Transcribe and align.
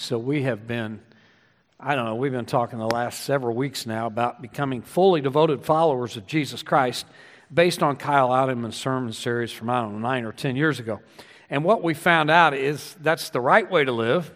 So 0.00 0.16
we 0.16 0.44
have 0.44 0.66
been, 0.66 1.00
I 1.78 1.94
don't 1.94 2.06
know, 2.06 2.14
we've 2.14 2.32
been 2.32 2.46
talking 2.46 2.78
the 2.78 2.86
last 2.86 3.20
several 3.20 3.54
weeks 3.54 3.84
now 3.84 4.06
about 4.06 4.40
becoming 4.40 4.80
fully 4.80 5.20
devoted 5.20 5.62
followers 5.62 6.16
of 6.16 6.26
Jesus 6.26 6.62
Christ 6.62 7.04
based 7.52 7.82
on 7.82 7.96
Kyle 7.96 8.30
Idleman's 8.30 8.76
sermon 8.76 9.12
series 9.12 9.52
from, 9.52 9.68
I 9.68 9.82
don't 9.82 9.92
know, 9.92 10.08
nine 10.08 10.24
or 10.24 10.32
10 10.32 10.56
years 10.56 10.80
ago. 10.80 11.00
And 11.50 11.64
what 11.64 11.82
we 11.82 11.92
found 11.92 12.30
out 12.30 12.54
is 12.54 12.96
that's 13.02 13.28
the 13.28 13.42
right 13.42 13.70
way 13.70 13.84
to 13.84 13.92
live. 13.92 14.32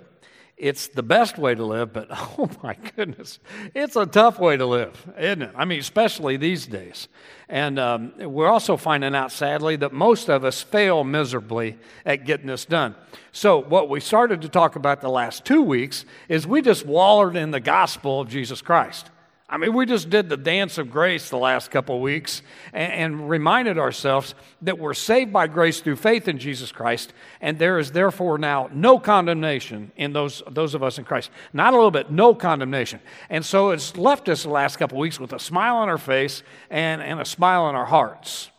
It's 0.56 0.86
the 0.86 1.02
best 1.02 1.36
way 1.36 1.54
to 1.54 1.64
live, 1.64 1.92
but 1.92 2.08
oh 2.10 2.48
my 2.62 2.76
goodness, 2.96 3.40
it's 3.74 3.96
a 3.96 4.06
tough 4.06 4.38
way 4.38 4.56
to 4.56 4.66
live, 4.66 5.12
isn't 5.18 5.42
it? 5.42 5.50
I 5.54 5.64
mean, 5.64 5.80
especially 5.80 6.36
these 6.36 6.66
days. 6.66 7.08
And 7.48 7.78
um, 7.78 8.12
we're 8.18 8.48
also 8.48 8.76
finding 8.76 9.14
out, 9.14 9.32
sadly, 9.32 9.76
that 9.76 9.92
most 9.92 10.30
of 10.30 10.44
us 10.44 10.62
fail 10.62 11.04
miserably 11.04 11.76
at 12.06 12.24
getting 12.24 12.46
this 12.46 12.64
done. 12.64 12.94
So, 13.32 13.60
what 13.60 13.88
we 13.88 14.00
started 14.00 14.42
to 14.42 14.48
talk 14.48 14.76
about 14.76 15.00
the 15.00 15.08
last 15.08 15.44
two 15.44 15.62
weeks 15.62 16.04
is 16.28 16.46
we 16.46 16.62
just 16.62 16.86
wallowed 16.86 17.36
in 17.36 17.50
the 17.50 17.60
gospel 17.60 18.20
of 18.20 18.28
Jesus 18.28 18.62
Christ. 18.62 19.10
I 19.46 19.58
mean, 19.58 19.74
we 19.74 19.84
just 19.84 20.08
did 20.08 20.30
the 20.30 20.38
dance 20.38 20.78
of 20.78 20.90
grace 20.90 21.28
the 21.28 21.36
last 21.36 21.70
couple 21.70 21.96
of 21.96 22.00
weeks 22.00 22.40
and, 22.72 22.92
and, 22.92 23.28
reminded 23.28 23.78
ourselves 23.78 24.34
that 24.62 24.78
we're 24.78 24.94
saved 24.94 25.34
by 25.34 25.46
grace 25.48 25.80
through 25.80 25.96
faith 25.96 26.28
in 26.28 26.38
Jesus 26.38 26.72
Christ, 26.72 27.12
and 27.42 27.58
there 27.58 27.78
is 27.78 27.92
therefore 27.92 28.38
now 28.38 28.70
no 28.72 28.98
condemnation 28.98 29.92
in 29.96 30.14
those, 30.14 30.42
those 30.50 30.74
of 30.74 30.82
us 30.82 30.98
in 30.98 31.04
Christ. 31.04 31.30
Not 31.52 31.74
a 31.74 31.76
little 31.76 31.90
bit, 31.90 32.10
no 32.10 32.34
condemnation. 32.34 33.00
And 33.28 33.44
so 33.44 33.70
it's 33.70 33.98
left 33.98 34.30
us 34.30 34.44
the 34.44 34.48
last 34.48 34.78
couple 34.78 34.96
of 34.96 35.00
weeks 35.00 35.20
with 35.20 35.34
a 35.34 35.38
smile 35.38 35.76
on 35.76 35.90
our 35.90 35.98
face 35.98 36.42
and, 36.70 37.02
and 37.02 37.20
a 37.20 37.26
smile 37.26 37.64
on 37.64 37.74
our 37.74 37.86
hearts. 37.86 38.50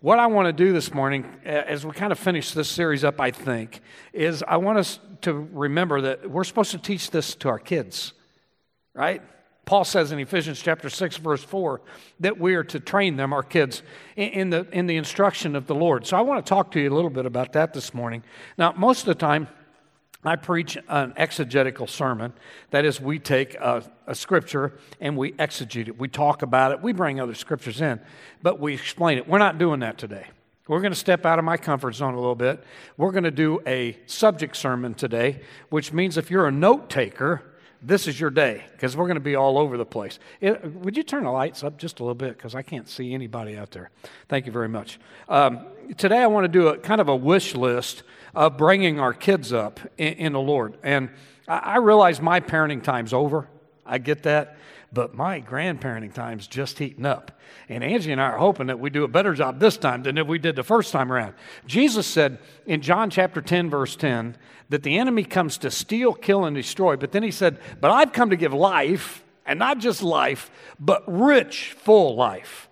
What 0.00 0.18
I 0.18 0.26
want 0.26 0.46
to 0.46 0.52
do 0.52 0.72
this 0.72 0.92
morning, 0.94 1.26
as 1.44 1.84
we 1.84 1.92
kind 1.92 2.12
of 2.12 2.18
finish 2.18 2.52
this 2.52 2.70
series 2.70 3.04
up, 3.04 3.20
I 3.20 3.30
think, 3.30 3.82
is 4.14 4.42
I 4.46 4.56
want 4.56 4.78
us 4.78 5.00
to 5.22 5.48
remember 5.52 6.00
that 6.00 6.30
we're 6.30 6.44
supposed 6.44 6.70
to 6.70 6.78
teach 6.78 7.10
this 7.10 7.34
to 7.36 7.48
our 7.48 7.58
kids, 7.58 8.14
right? 8.94 9.22
Paul 9.66 9.84
says 9.84 10.12
in 10.12 10.18
Ephesians 10.18 10.60
chapter 10.60 10.90
6, 10.90 11.16
verse 11.18 11.42
4, 11.42 11.80
that 12.20 12.38
we 12.38 12.54
are 12.54 12.64
to 12.64 12.80
train 12.80 13.16
them, 13.16 13.32
our 13.32 13.42
kids, 13.42 13.82
in 14.16 14.50
the, 14.50 14.66
in 14.72 14.86
the 14.86 14.96
instruction 14.96 15.56
of 15.56 15.66
the 15.66 15.74
Lord. 15.74 16.06
So 16.06 16.16
I 16.16 16.20
want 16.20 16.44
to 16.44 16.48
talk 16.48 16.70
to 16.72 16.80
you 16.80 16.92
a 16.92 16.94
little 16.94 17.10
bit 17.10 17.26
about 17.26 17.52
that 17.54 17.72
this 17.72 17.94
morning. 17.94 18.22
Now, 18.58 18.72
most 18.72 19.00
of 19.00 19.06
the 19.06 19.14
time, 19.14 19.48
I 20.24 20.36
preach 20.36 20.78
an 20.88 21.12
exegetical 21.16 21.86
sermon. 21.86 22.32
That 22.70 22.84
is, 22.84 23.00
we 23.00 23.18
take 23.18 23.54
a, 23.56 23.84
a, 24.06 24.14
scripture 24.14 24.78
and 24.98 25.16
we 25.16 25.32
exegete 25.32 25.88
it. 25.88 25.98
We 25.98 26.08
talk 26.08 26.40
about 26.42 26.72
it. 26.72 26.80
We 26.80 26.92
bring 26.92 27.20
other 27.20 27.34
scriptures 27.34 27.80
in, 27.82 28.00
but 28.42 28.58
we 28.58 28.72
explain 28.74 29.18
it. 29.18 29.28
We're 29.28 29.38
not 29.38 29.58
doing 29.58 29.80
that 29.80 29.98
today. 29.98 30.26
We're 30.66 30.80
going 30.80 30.92
to 30.92 30.98
step 30.98 31.26
out 31.26 31.38
of 31.38 31.44
my 31.44 31.58
comfort 31.58 31.92
zone 31.92 32.14
a 32.14 32.18
little 32.18 32.34
bit. 32.34 32.64
We're 32.96 33.10
going 33.10 33.24
to 33.24 33.30
do 33.30 33.60
a 33.66 33.98
subject 34.06 34.56
sermon 34.56 34.94
today, 34.94 35.42
which 35.68 35.92
means 35.92 36.16
if 36.16 36.30
you're 36.30 36.46
a 36.46 36.52
note 36.52 36.88
taker, 36.88 37.42
this 37.86 38.08
is 38.08 38.18
your 38.18 38.30
day 38.30 38.64
because 38.72 38.96
we're 38.96 39.04
going 39.04 39.16
to 39.16 39.20
be 39.20 39.36
all 39.36 39.58
over 39.58 39.76
the 39.76 39.84
place. 39.84 40.18
It, 40.40 40.64
would 40.64 40.96
you 40.96 41.02
turn 41.02 41.24
the 41.24 41.30
lights 41.30 41.62
up 41.62 41.76
just 41.76 42.00
a 42.00 42.02
little 42.02 42.14
bit 42.14 42.36
because 42.36 42.54
I 42.54 42.62
can't 42.62 42.88
see 42.88 43.12
anybody 43.12 43.58
out 43.58 43.70
there? 43.72 43.90
Thank 44.28 44.46
you 44.46 44.52
very 44.52 44.68
much. 44.68 44.98
Um, 45.28 45.66
today 45.98 46.18
I 46.18 46.26
want 46.26 46.44
to 46.44 46.48
do 46.48 46.68
a 46.68 46.78
kind 46.78 47.00
of 47.00 47.08
a 47.08 47.16
wish 47.16 47.54
list 47.54 48.02
of 48.34 48.56
bringing 48.56 48.98
our 48.98 49.12
kids 49.12 49.52
up 49.52 49.80
in, 49.98 50.14
in 50.14 50.32
the 50.32 50.40
Lord. 50.40 50.78
And 50.82 51.10
I, 51.46 51.58
I 51.58 51.76
realize 51.76 52.20
my 52.22 52.40
parenting 52.40 52.82
time's 52.82 53.12
over. 53.12 53.48
I 53.84 53.98
get 53.98 54.22
that. 54.22 54.56
But 54.94 55.12
my 55.12 55.40
grandparenting 55.40 56.14
time's 56.14 56.46
just 56.46 56.78
heating 56.78 57.04
up. 57.04 57.32
And 57.68 57.82
Angie 57.82 58.12
and 58.12 58.20
I 58.20 58.26
are 58.26 58.38
hoping 58.38 58.68
that 58.68 58.78
we 58.78 58.90
do 58.90 59.02
a 59.02 59.08
better 59.08 59.34
job 59.34 59.58
this 59.58 59.76
time 59.76 60.04
than 60.04 60.16
if 60.16 60.28
we 60.28 60.38
did 60.38 60.54
the 60.54 60.62
first 60.62 60.92
time 60.92 61.12
around. 61.12 61.34
Jesus 61.66 62.06
said 62.06 62.38
in 62.64 62.80
John 62.80 63.10
chapter 63.10 63.42
10, 63.42 63.68
verse 63.68 63.96
10, 63.96 64.36
that 64.68 64.84
the 64.84 64.96
enemy 64.96 65.24
comes 65.24 65.58
to 65.58 65.70
steal, 65.70 66.14
kill, 66.14 66.44
and 66.44 66.54
destroy. 66.54 66.96
But 66.96 67.10
then 67.10 67.24
he 67.24 67.32
said, 67.32 67.58
But 67.80 67.90
I've 67.90 68.12
come 68.12 68.30
to 68.30 68.36
give 68.36 68.54
life, 68.54 69.24
and 69.44 69.58
not 69.58 69.78
just 69.78 70.00
life, 70.00 70.50
but 70.78 71.02
rich, 71.06 71.74
full 71.76 72.14
life. 72.14 72.68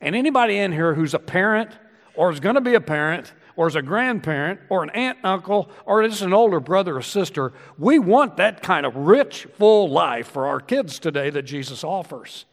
And 0.00 0.14
anybody 0.14 0.58
in 0.58 0.72
here 0.72 0.94
who's 0.94 1.14
a 1.14 1.18
parent 1.18 1.70
or 2.14 2.30
is 2.30 2.40
going 2.40 2.56
to 2.56 2.60
be 2.60 2.74
a 2.74 2.80
parent 2.80 3.32
or 3.58 3.66
as 3.66 3.74
a 3.74 3.82
grandparent 3.82 4.60
or 4.68 4.84
an 4.84 4.90
aunt, 4.90 5.18
uncle, 5.24 5.68
or 5.84 6.06
just 6.06 6.22
an 6.22 6.32
older 6.32 6.60
brother 6.60 6.96
or 6.96 7.02
sister, 7.02 7.52
we 7.76 7.98
want 7.98 8.36
that 8.36 8.62
kind 8.62 8.86
of 8.86 8.94
rich, 8.94 9.48
full 9.56 9.90
life 9.90 10.28
for 10.28 10.46
our 10.46 10.60
kids 10.60 11.00
today 11.00 11.28
that 11.28 11.42
Jesus 11.42 11.82
offers. 11.82 12.44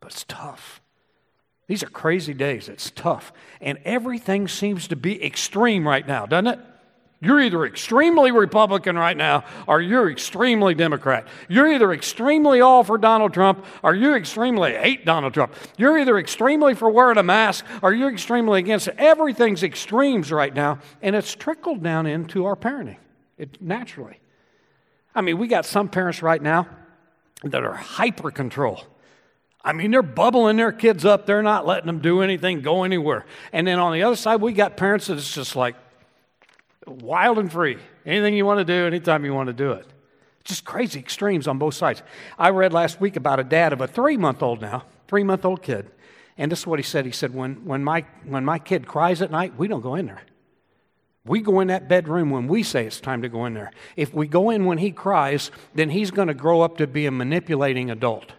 But 0.00 0.10
it's 0.10 0.24
tough. 0.26 0.80
These 1.68 1.84
are 1.84 1.88
crazy 1.88 2.34
days. 2.34 2.68
It's 2.68 2.90
tough. 2.90 3.32
And 3.60 3.78
everything 3.84 4.48
seems 4.48 4.88
to 4.88 4.96
be 4.96 5.24
extreme 5.24 5.86
right 5.86 6.06
now, 6.08 6.26
doesn't 6.26 6.48
it? 6.48 6.58
You're 7.22 7.40
either 7.40 7.64
extremely 7.64 8.32
Republican 8.32 8.98
right 8.98 9.16
now 9.16 9.44
or 9.68 9.80
you're 9.80 10.10
extremely 10.10 10.74
Democrat. 10.74 11.28
You're 11.48 11.72
either 11.72 11.92
extremely 11.92 12.60
all 12.60 12.82
for 12.82 12.98
Donald 12.98 13.32
Trump 13.32 13.64
or 13.84 13.94
you 13.94 14.16
extremely 14.16 14.72
hate 14.72 15.06
Donald 15.06 15.32
Trump. 15.32 15.54
You're 15.78 16.00
either 16.00 16.18
extremely 16.18 16.74
for 16.74 16.90
wearing 16.90 17.18
a 17.18 17.22
mask 17.22 17.64
or 17.80 17.94
you're 17.94 18.10
extremely 18.10 18.58
against 18.58 18.88
it. 18.88 18.96
Everything's 18.98 19.62
extremes 19.62 20.32
right 20.32 20.52
now, 20.52 20.80
and 21.00 21.14
it's 21.14 21.32
trickled 21.36 21.80
down 21.80 22.06
into 22.06 22.44
our 22.44 22.56
parenting 22.56 22.96
it, 23.38 23.62
naturally. 23.62 24.18
I 25.14 25.20
mean, 25.20 25.38
we 25.38 25.46
got 25.46 25.64
some 25.64 25.88
parents 25.88 26.22
right 26.22 26.42
now 26.42 26.66
that 27.44 27.62
are 27.62 27.74
hyper 27.74 28.32
control. 28.32 28.82
I 29.64 29.72
mean, 29.72 29.92
they're 29.92 30.02
bubbling 30.02 30.56
their 30.56 30.72
kids 30.72 31.04
up. 31.04 31.26
They're 31.26 31.40
not 31.40 31.66
letting 31.66 31.86
them 31.86 32.00
do 32.00 32.20
anything, 32.20 32.62
go 32.62 32.82
anywhere. 32.82 33.26
And 33.52 33.64
then 33.64 33.78
on 33.78 33.92
the 33.92 34.02
other 34.02 34.16
side, 34.16 34.40
we 34.40 34.52
got 34.52 34.76
parents 34.76 35.06
that 35.06 35.18
it's 35.18 35.32
just 35.32 35.54
like, 35.54 35.76
wild 36.86 37.38
and 37.38 37.50
free. 37.50 37.78
Anything 38.04 38.34
you 38.34 38.44
want 38.44 38.58
to 38.58 38.64
do, 38.64 38.86
anytime 38.86 39.24
you 39.24 39.34
want 39.34 39.48
to 39.48 39.52
do 39.52 39.72
it. 39.72 39.86
Just 40.44 40.64
crazy 40.64 40.98
extremes 40.98 41.46
on 41.46 41.58
both 41.58 41.74
sides. 41.74 42.02
I 42.38 42.50
read 42.50 42.72
last 42.72 43.00
week 43.00 43.16
about 43.16 43.38
a 43.38 43.44
dad 43.44 43.72
of 43.72 43.80
a 43.80 43.86
three 43.86 44.16
month 44.16 44.42
old 44.42 44.60
now, 44.60 44.84
three 45.06 45.22
month 45.22 45.44
old 45.44 45.62
kid. 45.62 45.90
And 46.36 46.50
this 46.50 46.60
is 46.60 46.66
what 46.66 46.78
he 46.78 46.82
said. 46.82 47.04
He 47.04 47.12
said, 47.12 47.34
when, 47.34 47.64
when, 47.64 47.84
my, 47.84 48.04
when 48.24 48.44
my 48.44 48.58
kid 48.58 48.86
cries 48.86 49.22
at 49.22 49.30
night, 49.30 49.56
we 49.56 49.68
don't 49.68 49.82
go 49.82 49.94
in 49.94 50.06
there. 50.06 50.22
We 51.24 51.40
go 51.40 51.60
in 51.60 51.68
that 51.68 51.88
bedroom 51.88 52.30
when 52.30 52.48
we 52.48 52.64
say 52.64 52.86
it's 52.86 53.00
time 53.00 53.22
to 53.22 53.28
go 53.28 53.44
in 53.44 53.54
there. 53.54 53.70
If 53.96 54.12
we 54.12 54.26
go 54.26 54.50
in 54.50 54.64
when 54.64 54.78
he 54.78 54.90
cries, 54.90 55.52
then 55.74 55.90
he's 55.90 56.10
going 56.10 56.28
to 56.28 56.34
grow 56.34 56.62
up 56.62 56.78
to 56.78 56.86
be 56.86 57.06
a 57.06 57.12
manipulating 57.12 57.90
adult. 57.90 58.32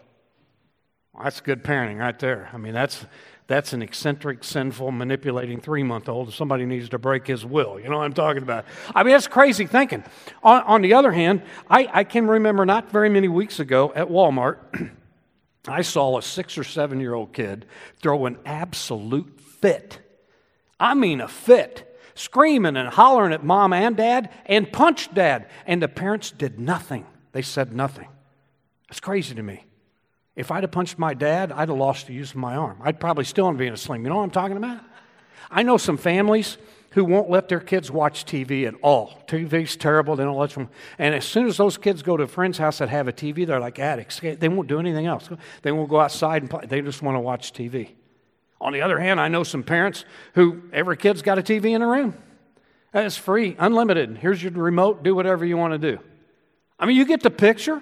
Well, 1.14 1.24
that's 1.24 1.40
good 1.40 1.64
parenting 1.64 2.00
right 2.00 2.18
there. 2.18 2.50
I 2.52 2.58
mean, 2.58 2.74
that's, 2.74 3.06
that's 3.48 3.74
an 3.74 3.82
eccentric, 3.82 4.44
sinful, 4.44 4.92
manipulating 4.92 5.60
three 5.60 5.84
month 5.84 6.08
old. 6.08 6.34
Somebody 6.34 6.66
needs 6.66 6.90
to 6.90 6.98
break 6.98 7.28
his 7.28 7.46
will. 7.46 7.80
You 7.80 7.90
know 7.90 7.98
what 7.98 8.06
I'm 8.06 8.14
talking 8.14 8.42
about? 8.42 8.66
I 8.96 9.04
mean, 9.04 9.12
that's 9.12 9.28
crazy 9.28 9.66
thinking. 9.66 10.04
On, 10.44 10.62
on 10.64 10.82
the 10.82 10.94
other 10.94 11.12
hand, 11.12 11.44
I, 11.70 11.90
I 11.92 12.04
can 12.04 12.28
remember 12.28 12.66
not 12.66 12.90
very 12.90 13.10
many 13.10 13.28
weeks 13.28 13.60
ago 13.60 13.92
at 13.96 14.08
Walmart, 14.08 14.92
I 15.68 15.82
saw 15.82 16.18
a 16.18 16.22
six 16.22 16.58
or 16.58 16.64
seven 16.64 17.00
year 17.00 17.14
old 17.14 17.34
kid 17.34 17.66
throw 18.02 18.26
an 18.26 18.38
absolute 18.46 19.40
fit. 19.40 20.00
I 20.80 20.94
mean, 20.94 21.22
a 21.22 21.28
fit. 21.28 21.90
Screaming 22.16 22.78
and 22.78 22.90
hollering 22.90 23.34
at 23.34 23.44
mom 23.44 23.74
and 23.74 23.98
dad 23.98 24.30
and 24.46 24.72
punched 24.72 25.14
dad. 25.14 25.50
And 25.66 25.82
the 25.82 25.88
parents 25.88 26.32
did 26.32 26.60
nothing. 26.60 27.06
They 27.32 27.42
said 27.42 27.74
nothing. 27.74 28.08
It's 28.90 29.00
crazy 29.00 29.36
to 29.36 29.44
me. 29.44 29.64
If 30.36 30.52
I'd 30.52 30.64
have 30.64 30.72
punched 30.72 30.98
my 30.98 31.14
dad, 31.14 31.52
I'd 31.52 31.70
have 31.70 31.78
lost 31.78 32.08
the 32.08 32.14
use 32.14 32.32
of 32.32 32.38
my 32.38 32.56
arm. 32.56 32.80
I'd 32.82 33.00
probably 33.00 33.24
still 33.24 33.52
be 33.54 33.68
in 33.68 33.74
a 33.74 33.78
sling. 33.78 34.04
You 34.04 34.10
know 34.10 34.18
what 34.18 34.24
I'm 34.24 34.32
talking 34.32 34.58
about? 34.58 34.82
I 35.52 35.62
know 35.62 35.78
some 35.78 35.98
families 35.98 36.58
who 36.92 37.06
won't 37.06 37.30
let 37.30 37.50
their 37.50 37.60
kids 37.60 37.92
watch 37.92 38.26
TV 38.26 38.68
at 38.68 38.76
all. 38.82 39.20
TV's 39.28 39.76
terrible. 39.76 40.16
They 40.16 40.24
don't 40.24 40.38
let 40.38 40.52
them. 40.52 40.70
And 40.98 41.14
as 41.16 41.26
soon 41.26 41.48
as 41.48 41.58
those 41.58 41.78
kids 41.78 42.02
go 42.02 42.18
to 42.18 42.24
a 42.24 42.28
friend's 42.28 42.58
house 42.58 42.80
that 42.80 42.90
have 42.90 43.08
a 43.08 43.14
TV, 43.14 43.46
they're 43.46 43.60
like 43.60 43.80
addicts. 43.80 44.20
They 44.20 44.48
won't 44.48 44.68
do 44.68 44.80
anything 44.80 45.06
else. 45.06 45.30
They 45.62 45.72
won't 45.72 45.90
go 45.90 46.00
outside 46.00 46.42
and 46.42 46.50
play. 46.50 46.66
They 46.66 46.82
just 46.82 47.02
want 47.02 47.16
to 47.16 47.20
watch 47.20 47.54
TV. 47.54 47.90
On 48.62 48.74
the 48.74 48.82
other 48.82 49.00
hand, 49.00 49.20
I 49.20 49.28
know 49.28 49.44
some 49.44 49.64
parents 49.64 50.06
who 50.36 50.64
every 50.72 50.98
kid's 50.98 51.22
got 51.22 51.38
a 51.38 51.42
TV 51.42 51.72
in 51.72 51.82
the 51.82 51.88
room. 51.88 52.16
It's 52.94 53.18
free, 53.18 53.56
unlimited. 53.58 54.18
Here's 54.18 54.42
your 54.42 54.52
remote. 54.52 55.04
Do 55.04 55.16
whatever 55.16 55.46
you 55.46 55.58
want 55.58 55.74
to 55.74 55.80
do. 55.80 56.00
I 56.80 56.86
mean, 56.86 56.96
you 56.96 57.06
get 57.06 57.22
the 57.22 57.32
picture. 57.32 57.82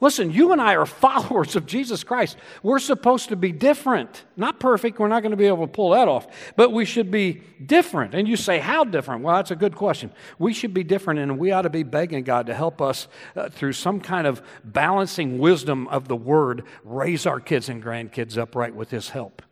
Listen, 0.00 0.30
you 0.30 0.52
and 0.52 0.60
I 0.60 0.76
are 0.76 0.86
followers 0.86 1.56
of 1.56 1.66
Jesus 1.66 2.04
Christ. 2.04 2.36
We're 2.62 2.78
supposed 2.78 3.30
to 3.30 3.36
be 3.36 3.52
different. 3.52 4.24
Not 4.36 4.60
perfect, 4.60 4.98
we're 4.98 5.08
not 5.08 5.22
going 5.22 5.30
to 5.30 5.36
be 5.36 5.46
able 5.46 5.66
to 5.66 5.72
pull 5.72 5.90
that 5.90 6.08
off, 6.08 6.26
but 6.56 6.72
we 6.72 6.84
should 6.84 7.10
be 7.10 7.42
different. 7.64 8.14
And 8.14 8.28
you 8.28 8.36
say, 8.36 8.58
How 8.58 8.84
different? 8.84 9.22
Well, 9.22 9.36
that's 9.36 9.50
a 9.50 9.56
good 9.56 9.74
question. 9.74 10.10
We 10.38 10.52
should 10.52 10.74
be 10.74 10.84
different, 10.84 11.20
and 11.20 11.38
we 11.38 11.52
ought 11.52 11.62
to 11.62 11.70
be 11.70 11.82
begging 11.82 12.24
God 12.24 12.46
to 12.46 12.54
help 12.54 12.82
us 12.82 13.08
uh, 13.34 13.48
through 13.48 13.72
some 13.72 14.00
kind 14.00 14.26
of 14.26 14.42
balancing 14.64 15.38
wisdom 15.38 15.88
of 15.88 16.08
the 16.08 16.16
Word 16.16 16.64
raise 16.84 17.26
our 17.26 17.40
kids 17.40 17.68
and 17.68 17.82
grandkids 17.82 18.36
upright 18.36 18.74
with 18.74 18.90
His 18.90 19.10
help. 19.10 19.42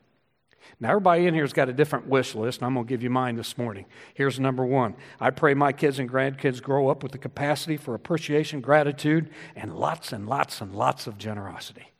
Now, 0.84 0.90
everybody 0.90 1.26
in 1.26 1.32
here 1.32 1.44
has 1.44 1.54
got 1.54 1.70
a 1.70 1.72
different 1.72 2.08
wish 2.08 2.34
list, 2.34 2.58
and 2.58 2.66
I'm 2.66 2.74
going 2.74 2.84
to 2.84 2.88
give 2.90 3.02
you 3.02 3.08
mine 3.08 3.36
this 3.36 3.56
morning. 3.56 3.86
Here's 4.12 4.38
number 4.38 4.66
one 4.66 4.96
I 5.18 5.30
pray 5.30 5.54
my 5.54 5.72
kids 5.72 5.98
and 5.98 6.10
grandkids 6.10 6.62
grow 6.62 6.90
up 6.90 7.02
with 7.02 7.12
the 7.12 7.16
capacity 7.16 7.78
for 7.78 7.94
appreciation, 7.94 8.60
gratitude, 8.60 9.30
and 9.56 9.74
lots 9.74 10.12
and 10.12 10.28
lots 10.28 10.60
and 10.60 10.74
lots 10.74 11.06
of 11.06 11.16
generosity. 11.16 11.90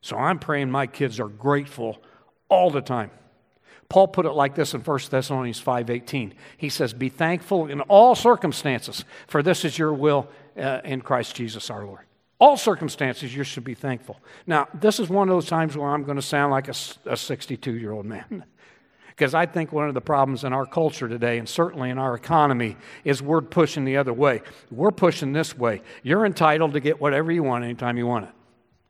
So 0.00 0.16
I'm 0.16 0.40
praying 0.40 0.72
my 0.72 0.88
kids 0.88 1.20
are 1.20 1.28
grateful 1.28 2.02
all 2.48 2.68
the 2.68 2.80
time. 2.80 3.12
Paul 3.88 4.08
put 4.08 4.26
it 4.26 4.32
like 4.32 4.56
this 4.56 4.74
in 4.74 4.80
1 4.80 5.08
Thessalonians 5.08 5.60
5:18. 5.60 6.34
He 6.56 6.68
says, 6.68 6.94
"Be 6.94 7.08
thankful 7.08 7.68
in 7.68 7.80
all 7.82 8.16
circumstances, 8.16 9.04
for 9.28 9.40
this 9.40 9.64
is 9.64 9.78
your 9.78 9.92
will 9.92 10.28
uh, 10.58 10.80
in 10.82 11.00
Christ 11.00 11.36
Jesus 11.36 11.70
our 11.70 11.86
Lord. 11.86 12.06
All 12.38 12.56
circumstances, 12.56 13.34
you 13.34 13.44
should 13.44 13.64
be 13.64 13.74
thankful. 13.74 14.20
Now, 14.46 14.68
this 14.74 15.00
is 15.00 15.08
one 15.08 15.28
of 15.28 15.34
those 15.34 15.46
times 15.46 15.76
where 15.76 15.88
I'm 15.88 16.04
going 16.04 16.16
to 16.16 16.22
sound 16.22 16.50
like 16.50 16.68
a 16.68 17.16
62 17.16 17.74
year 17.74 17.92
old 17.92 18.06
man. 18.06 18.44
Because 19.16 19.32
I 19.32 19.46
think 19.46 19.72
one 19.72 19.88
of 19.88 19.94
the 19.94 20.02
problems 20.02 20.44
in 20.44 20.52
our 20.52 20.66
culture 20.66 21.08
today, 21.08 21.38
and 21.38 21.48
certainly 21.48 21.88
in 21.88 21.96
our 21.96 22.14
economy, 22.14 22.76
is 23.02 23.22
we're 23.22 23.40
pushing 23.40 23.86
the 23.86 23.96
other 23.96 24.12
way. 24.12 24.42
We're 24.70 24.90
pushing 24.90 25.32
this 25.32 25.56
way. 25.56 25.80
You're 26.02 26.26
entitled 26.26 26.74
to 26.74 26.80
get 26.80 27.00
whatever 27.00 27.32
you 27.32 27.42
want 27.42 27.64
anytime 27.64 27.96
you 27.96 28.06
want 28.06 28.26
it. 28.26 28.32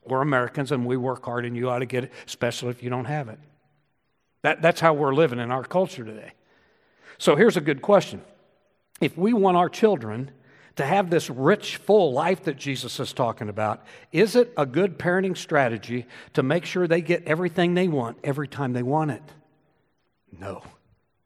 We're 0.05 0.19
Americans 0.19 0.73
and 0.73 0.85
we 0.85 0.97
work 0.97 1.23
hard, 1.23 1.45
and 1.45 1.55
you 1.55 1.69
ought 1.69 1.79
to 1.79 1.85
get 1.85 2.03
it, 2.03 2.11
especially 2.25 2.71
if 2.71 2.83
you 2.83 2.89
don't 2.89 3.05
have 3.05 3.29
it. 3.29 3.39
That, 4.41 4.61
that's 4.61 4.81
how 4.81 4.93
we're 4.93 5.13
living 5.13 5.39
in 5.39 5.49
our 5.49 5.63
culture 5.63 6.03
today. 6.03 6.33
So 7.17 7.37
here's 7.37 7.55
a 7.55 7.61
good 7.61 7.81
question 7.81 8.21
If 8.99 9.17
we 9.17 9.31
want 9.31 9.55
our 9.55 9.69
children 9.69 10.31
to 10.77 10.85
have 10.85 11.09
this 11.09 11.29
rich, 11.29 11.77
full 11.77 12.13
life 12.13 12.43
that 12.43 12.55
Jesus 12.55 12.99
is 12.99 13.13
talking 13.13 13.49
about, 13.49 13.83
is 14.11 14.35
it 14.35 14.53
a 14.57 14.65
good 14.65 14.97
parenting 14.97 15.35
strategy 15.35 16.05
to 16.33 16.43
make 16.43 16.65
sure 16.65 16.87
they 16.87 17.01
get 17.01 17.23
everything 17.25 17.73
they 17.73 17.87
want 17.87 18.17
every 18.23 18.47
time 18.47 18.73
they 18.73 18.83
want 18.83 19.11
it? 19.11 19.23
No. 20.31 20.63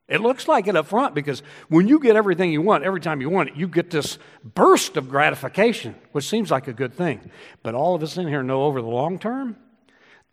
It 0.08 0.20
looks 0.20 0.48
like 0.48 0.68
it 0.68 0.76
up 0.76 0.88
front 0.88 1.16
because 1.16 1.42
when 1.70 1.88
you 1.88 2.00
get 2.00 2.16
everything 2.16 2.52
you 2.52 2.62
want, 2.62 2.84
every 2.84 3.00
time 3.00 3.22
you 3.22 3.30
want 3.30 3.50
it, 3.50 3.56
you 3.56 3.68
get 3.68 3.90
this 3.90 4.18
burst 4.44 4.98
of 4.98 5.10
gratification, 5.10 5.96
which 6.12 6.28
seems 6.28 6.52
like 6.52 6.68
a 6.68 6.74
good 6.74 6.94
thing. 6.94 7.32
But 7.64 7.76
all 7.76 7.96
of 7.96 8.04
us 8.04 8.18
in 8.18 8.28
here 8.28 8.44
know 8.44 8.64
over 8.64 8.82
the 8.82 8.88
long 8.88 9.20
term, 9.20 9.56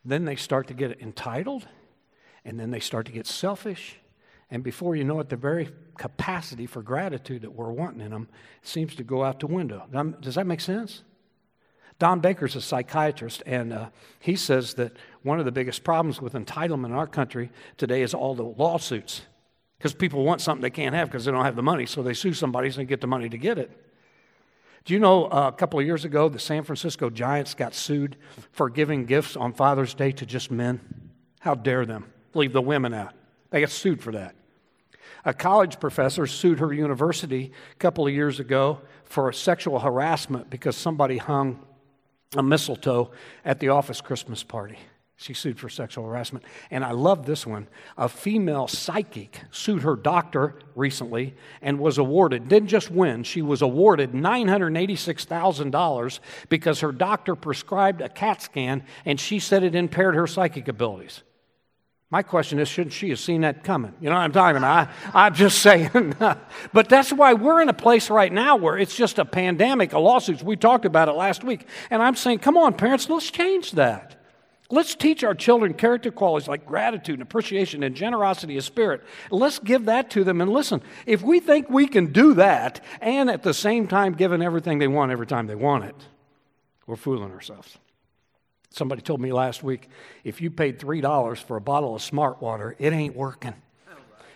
then 0.05 0.25
they 0.25 0.37
start 0.37 0.67
to 0.69 0.75
get 0.75 1.01
entitled, 1.01 1.67
and 2.45 2.59
then 2.59 2.71
they 2.71 2.81
start 2.81 3.07
to 3.07 3.13
get 3.13 3.27
selfish. 3.27 4.01
And 4.51 4.63
before 4.63 4.97
you 4.97 5.05
know 5.05 5.21
it, 5.21 5.29
the 5.29 5.37
very 5.37 5.69
capacity 5.99 6.67
for 6.67 6.83
gratitude 6.83 7.43
that 7.43 7.51
we're 7.51 7.71
wanting 7.71 8.01
in 8.01 8.11
them 8.11 8.29
seems 8.63 8.95
to 8.95 9.05
go 9.05 9.23
out 9.23 9.41
the 9.41 9.47
window. 9.47 9.87
Does 10.21 10.37
that 10.37 10.47
make 10.47 10.61
sense? 10.61 11.03
Don 11.99 12.21
Baker's 12.21 12.55
a 12.55 12.61
psychiatrist, 12.61 13.43
and 13.45 13.73
uh, 13.73 13.89
he 14.21 14.37
says 14.37 14.75
that 14.75 14.97
one 15.23 15.41
of 15.41 15.45
the 15.45 15.53
biggest 15.53 15.83
problems 15.83 16.23
with 16.23 16.35
entitlement 16.35 16.87
in 16.87 16.93
our 16.93 17.09
country 17.09 17.51
today 17.77 18.03
is 18.03 18.15
all 18.15 18.35
the 18.35 18.45
lawsuits. 18.45 19.23
Because 19.77 19.95
people 19.95 20.25
want 20.25 20.41
something 20.41 20.63
they 20.63 20.71
can't 20.71 20.95
have 20.95 21.09
because 21.09 21.25
they 21.25 21.33
don't 21.33 21.45
have 21.45 21.57
the 21.57 21.63
money, 21.63 21.87
so 21.87 22.03
they 22.03 22.15
sue 22.15 22.33
somebody 22.33 22.71
so 22.71 22.79
they 22.79 22.85
get 22.85 23.01
the 23.01 23.07
money 23.07 23.29
to 23.29 23.39
get 23.39 23.59
it. 23.59 23.71
Do 24.85 24.95
you 24.95 25.01
know 25.01 25.27
uh, 25.27 25.51
a 25.53 25.57
couple 25.57 25.79
of 25.79 25.87
years 25.87 26.05
ago 26.05 26.29
the 26.29 26.39
San 26.39 26.63
Francisco 26.63 27.11
Giants 27.11 27.55
got 27.55 27.75
sued 27.75 28.17
for 28.53 28.71
giving 28.71 29.05
gifts 29.05 29.37
on 29.37 29.53
Father's 29.53 29.93
Day 29.93 30.13
to 30.13 30.25
just 30.25 30.51
men? 30.51 30.81
How 31.41 31.55
dare 31.55 31.85
them 31.85 32.13
leave 32.33 32.53
the 32.53 32.63
women 32.63 32.95
out? 32.95 33.13
They 33.51 33.61
got 33.61 33.71
sued 33.71 34.03
for 34.03 34.13
that. 34.13 34.35
A 35.25 35.35
college 35.35 35.81
professor 35.81 36.27
sued 36.27 36.61
her 36.61 36.73
university 36.73 37.53
a 37.73 37.77
couple 37.77 38.07
of 38.07 38.13
years 38.13 38.41
ago 38.41 38.81
for 39.05 39.33
sexual 39.33 39.81
harassment 39.81 40.51
because 40.51 40.77
somebody 40.77 41.19
hung 41.19 41.61
a 42.37 42.43
mistletoe 42.43 43.11
at 43.45 43.61
the 43.61 43.71
office 43.71 44.01
Christmas 44.01 44.43
party. 44.43 44.79
She 45.21 45.35
sued 45.35 45.59
for 45.59 45.69
sexual 45.69 46.07
harassment. 46.07 46.45
And 46.71 46.85
I 46.85 46.93
love 46.93 47.27
this 47.27 47.45
one. 47.45 47.67
A 47.97 48.09
female 48.09 48.69
psychic 48.69 49.41
sued 49.51 49.83
her 49.83 49.97
doctor 49.97 50.55
recently 50.77 51.35
and 51.61 51.81
was 51.81 51.99
awarded, 51.99 52.49
didn't 52.49 52.69
just 52.69 52.89
win, 52.89 53.25
she 53.25 53.43
was 53.43 53.61
awarded 53.61 54.13
$986,000 54.13 56.21
because 56.49 56.79
her 56.81 56.93
doctor 56.93 57.35
prescribed 57.35 58.01
a 58.01 58.09
CAT 58.09 58.43
scan 58.43 58.85
and 59.05 59.19
she 59.19 59.41
said 59.41 59.65
it 59.65 59.75
impaired 59.75 60.15
her 60.15 60.29
psychic 60.29 60.69
abilities. 60.69 61.25
My 62.11 62.23
question 62.23 62.59
is, 62.59 62.69
shouldn't 62.69 62.95
she 62.95 63.11
have 63.11 63.19
seen 63.19 63.43
that 63.43 63.63
coming? 63.63 63.93
You 64.01 64.09
know 64.09 64.15
what 64.15 64.23
I'm 64.23 64.33
talking 64.33 64.57
about? 64.57 64.89
I, 65.13 65.27
am 65.27 65.35
just 65.35 65.59
saying. 65.63 66.15
but 66.73 66.89
that's 66.89 67.13
why 67.13 67.35
we're 67.35 67.61
in 67.61 67.69
a 67.69 67.75
place 67.75 68.09
right 68.09 68.33
now 68.33 68.57
where 68.57 68.79
it's 68.79 68.97
just 68.97 69.19
a 69.19 69.27
pandemic 69.27 69.93
of 69.93 70.03
lawsuits. 70.03 70.43
We 70.43 70.57
talked 70.57 70.87
about 70.87 71.09
it 71.09 71.13
last 71.13 71.45
week. 71.45 71.67
And 71.91 72.03
I'm 72.03 72.15
saying, 72.15 72.39
come 72.39 72.57
on, 72.57 72.75
parents, 72.75 73.11
let's 73.11 73.31
change 73.31 73.73
that. 73.73 74.15
Let's 74.71 74.95
teach 74.95 75.25
our 75.25 75.35
children 75.35 75.73
character 75.75 76.11
qualities 76.11 76.49
like 76.49 76.67
gratitude 76.67 77.15
and 77.15 77.23
appreciation 77.23 77.83
and 77.83 77.95
generosity 77.95 78.57
of 78.59 78.65
spirit. 78.65 79.03
Let's 79.31 79.59
give 79.59 79.87
that 79.87 80.11
to 80.11 80.25
them. 80.25 80.43
And 80.43 80.51
listen, 80.51 80.83
if 81.07 81.23
we 81.23 81.41
think 81.41 81.71
we 81.71 81.87
can 81.87 82.13
do 82.13 82.35
that 82.35 82.83
and 83.01 83.31
at 83.31 83.43
the 83.43 83.55
same 83.55 83.87
time 83.87 84.15
them 84.15 84.43
everything 84.43 84.79
they 84.79 84.89
want 84.89 85.11
every 85.11 85.27
time 85.27 85.47
they 85.47 85.55
want 85.55 85.85
it, 85.85 85.97
we're 86.87 86.97
fooling 86.97 87.33
ourselves. 87.33 87.79
Somebody 88.71 89.03
told 89.03 89.21
me 89.21 89.33
last 89.33 89.63
week 89.63 89.89
if 90.25 90.41
you 90.41 90.51
paid 90.51 90.79
$3 90.79 91.39
for 91.39 91.57
a 91.57 91.61
bottle 91.61 91.95
of 91.95 92.03
smart 92.03 92.41
water, 92.43 92.77
it 92.79 92.93
ain't 92.93 93.17
working. 93.17 93.55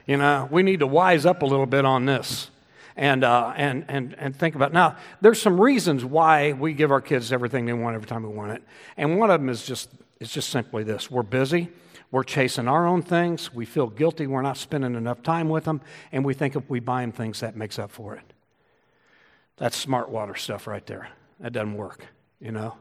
You 0.06 0.17
know, 0.17 0.49
we 0.50 0.62
need 0.62 0.81
to 0.81 0.87
wise 0.87 1.26
up 1.26 1.43
a 1.43 1.46
little 1.46 1.67
bit 1.67 1.84
on 1.84 2.06
this 2.06 2.50
and, 2.96 3.25
uh, 3.25 3.52
and, 3.56 3.84
and, 3.88 4.14
and 4.19 4.37
think 4.37 4.55
about 4.55 4.70
it. 4.70 4.75
Now, 4.75 4.96
there's 5.20 5.40
some 5.40 5.61
reasons 5.61 6.05
why 6.05 6.52
we 6.52 6.73
give 6.73 6.90
our 6.90 7.00
kids 7.00 7.32
everything 7.32 7.67
they 7.67 7.73
want 7.73 7.94
every 7.94 8.08
time 8.08 8.23
we 8.23 8.29
want 8.29 8.52
it. 8.52 8.62
And 8.96 9.19
one 9.19 9.31
of 9.31 9.40
them 9.40 9.49
is 9.49 9.64
just, 9.64 9.90
it's 10.20 10.32
just 10.32 10.50
simply 10.50 10.82
this 10.85 11.11
we're 11.11 11.23
busy, 11.23 11.69
we're 12.11 12.25
chasing 12.25 12.69
our 12.69 12.87
own 12.87 13.02
things, 13.02 13.55
we 13.55 13.64
feel 13.64 13.87
guilty, 13.87 14.26
we're 14.26 14.43
not 14.43 14.56
spending 14.56 14.94
enough 14.94 15.23
time 15.23 15.49
with 15.49 15.64
them, 15.64 15.81
and 16.11 16.25
we 16.25 16.35
think 16.35 16.56
if 16.56 16.69
we 16.69 16.81
buy 16.81 17.02
them 17.02 17.12
things, 17.12 17.40
that 17.40 17.56
makes 17.56 17.78
up 17.78 17.90
for 17.90 18.14
it. 18.14 18.32
That's 19.56 19.76
smart 19.76 20.08
water 20.08 20.35
stuff 20.35 20.67
right 20.67 20.85
there. 20.87 21.08
That 21.40 21.52
doesn't 21.52 21.75
work, 21.75 22.06
you 22.40 22.52
know? 22.52 22.76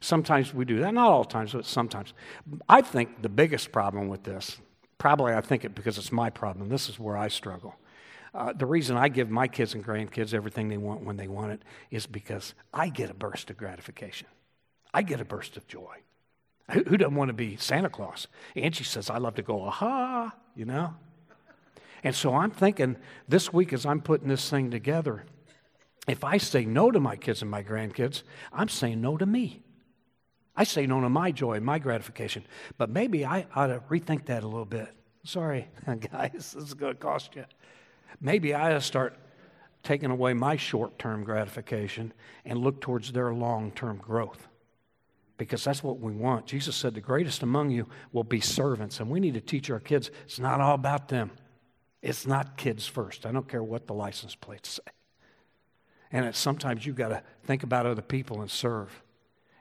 Sometimes 0.00 0.52
we 0.52 0.64
do 0.64 0.80
that, 0.80 0.94
not 0.94 1.10
all 1.10 1.24
times, 1.24 1.52
but 1.52 1.64
sometimes. 1.64 2.12
I 2.68 2.82
think 2.82 3.22
the 3.22 3.28
biggest 3.28 3.72
problem 3.72 4.08
with 4.08 4.22
this, 4.24 4.58
probably 4.98 5.34
I 5.34 5.40
think 5.40 5.64
it 5.64 5.74
because 5.74 5.98
it's 5.98 6.12
my 6.12 6.30
problem, 6.30 6.68
this 6.68 6.88
is 6.88 6.98
where 6.98 7.16
I 7.16 7.28
struggle. 7.28 7.74
Uh, 8.34 8.52
the 8.52 8.66
reason 8.66 8.96
I 8.96 9.08
give 9.08 9.30
my 9.30 9.48
kids 9.48 9.74
and 9.74 9.84
grandkids 9.84 10.34
everything 10.34 10.68
they 10.68 10.76
want 10.76 11.02
when 11.02 11.16
they 11.16 11.28
want 11.28 11.52
it 11.52 11.62
is 11.90 12.06
because 12.06 12.54
I 12.72 12.90
get 12.90 13.10
a 13.10 13.14
burst 13.14 13.48
of 13.48 13.56
gratification. 13.56 14.28
I 14.92 15.02
get 15.02 15.20
a 15.20 15.24
burst 15.24 15.56
of 15.56 15.66
joy. 15.66 15.96
Who, 16.70 16.82
who 16.82 16.96
doesn't 16.98 17.14
want 17.14 17.30
to 17.30 17.34
be 17.34 17.56
Santa 17.56 17.88
Claus? 17.88 18.26
Angie 18.54 18.84
says, 18.84 19.08
I 19.08 19.18
love 19.18 19.36
to 19.36 19.42
go, 19.42 19.62
aha, 19.62 20.34
you 20.54 20.66
know? 20.66 20.94
And 22.04 22.14
so 22.14 22.34
I'm 22.34 22.50
thinking 22.50 22.96
this 23.26 23.52
week 23.52 23.72
as 23.72 23.86
I'm 23.86 24.00
putting 24.00 24.28
this 24.28 24.50
thing 24.50 24.70
together, 24.70 25.24
if 26.06 26.22
I 26.22 26.36
say 26.36 26.64
no 26.64 26.90
to 26.90 27.00
my 27.00 27.16
kids 27.16 27.42
and 27.42 27.50
my 27.50 27.62
grandkids, 27.62 28.22
I'm 28.52 28.68
saying 28.68 29.00
no 29.00 29.16
to 29.16 29.26
me. 29.26 29.62
I 30.56 30.64
say 30.64 30.86
no 30.86 31.00
to 31.00 31.08
my 31.08 31.30
joy, 31.32 31.60
my 31.60 31.78
gratification. 31.78 32.44
But 32.78 32.90
maybe 32.90 33.24
I 33.24 33.46
ought 33.54 33.66
to 33.66 33.80
rethink 33.90 34.26
that 34.26 34.42
a 34.42 34.46
little 34.46 34.64
bit. 34.64 34.88
Sorry, 35.24 35.68
guys, 36.12 36.30
this 36.32 36.54
is 36.54 36.74
going 36.74 36.94
to 36.94 37.00
cost 37.00 37.36
you. 37.36 37.44
Maybe 38.20 38.54
I 38.54 38.70
ought 38.70 38.74
to 38.74 38.80
start 38.80 39.18
taking 39.82 40.10
away 40.10 40.34
my 40.34 40.56
short 40.56 40.98
term 40.98 41.24
gratification 41.24 42.12
and 42.44 42.58
look 42.58 42.80
towards 42.80 43.12
their 43.12 43.32
long 43.34 43.70
term 43.72 43.98
growth. 43.98 44.48
Because 45.38 45.62
that's 45.62 45.82
what 45.82 46.00
we 46.00 46.12
want. 46.12 46.46
Jesus 46.46 46.74
said, 46.74 46.94
The 46.94 47.00
greatest 47.00 47.42
among 47.42 47.70
you 47.70 47.86
will 48.12 48.24
be 48.24 48.40
servants. 48.40 49.00
And 49.00 49.10
we 49.10 49.20
need 49.20 49.34
to 49.34 49.40
teach 49.40 49.70
our 49.70 49.80
kids 49.80 50.10
it's 50.24 50.38
not 50.38 50.60
all 50.60 50.74
about 50.74 51.08
them. 51.08 51.30
It's 52.02 52.26
not 52.26 52.56
kids 52.56 52.86
first. 52.86 53.26
I 53.26 53.32
don't 53.32 53.48
care 53.48 53.62
what 53.62 53.86
the 53.86 53.94
license 53.94 54.34
plates 54.34 54.68
say. 54.70 54.92
And 56.12 56.24
it's 56.24 56.38
sometimes 56.38 56.86
you've 56.86 56.96
got 56.96 57.08
to 57.08 57.22
think 57.44 57.62
about 57.62 57.84
other 57.84 58.02
people 58.02 58.40
and 58.40 58.50
serve. 58.50 59.02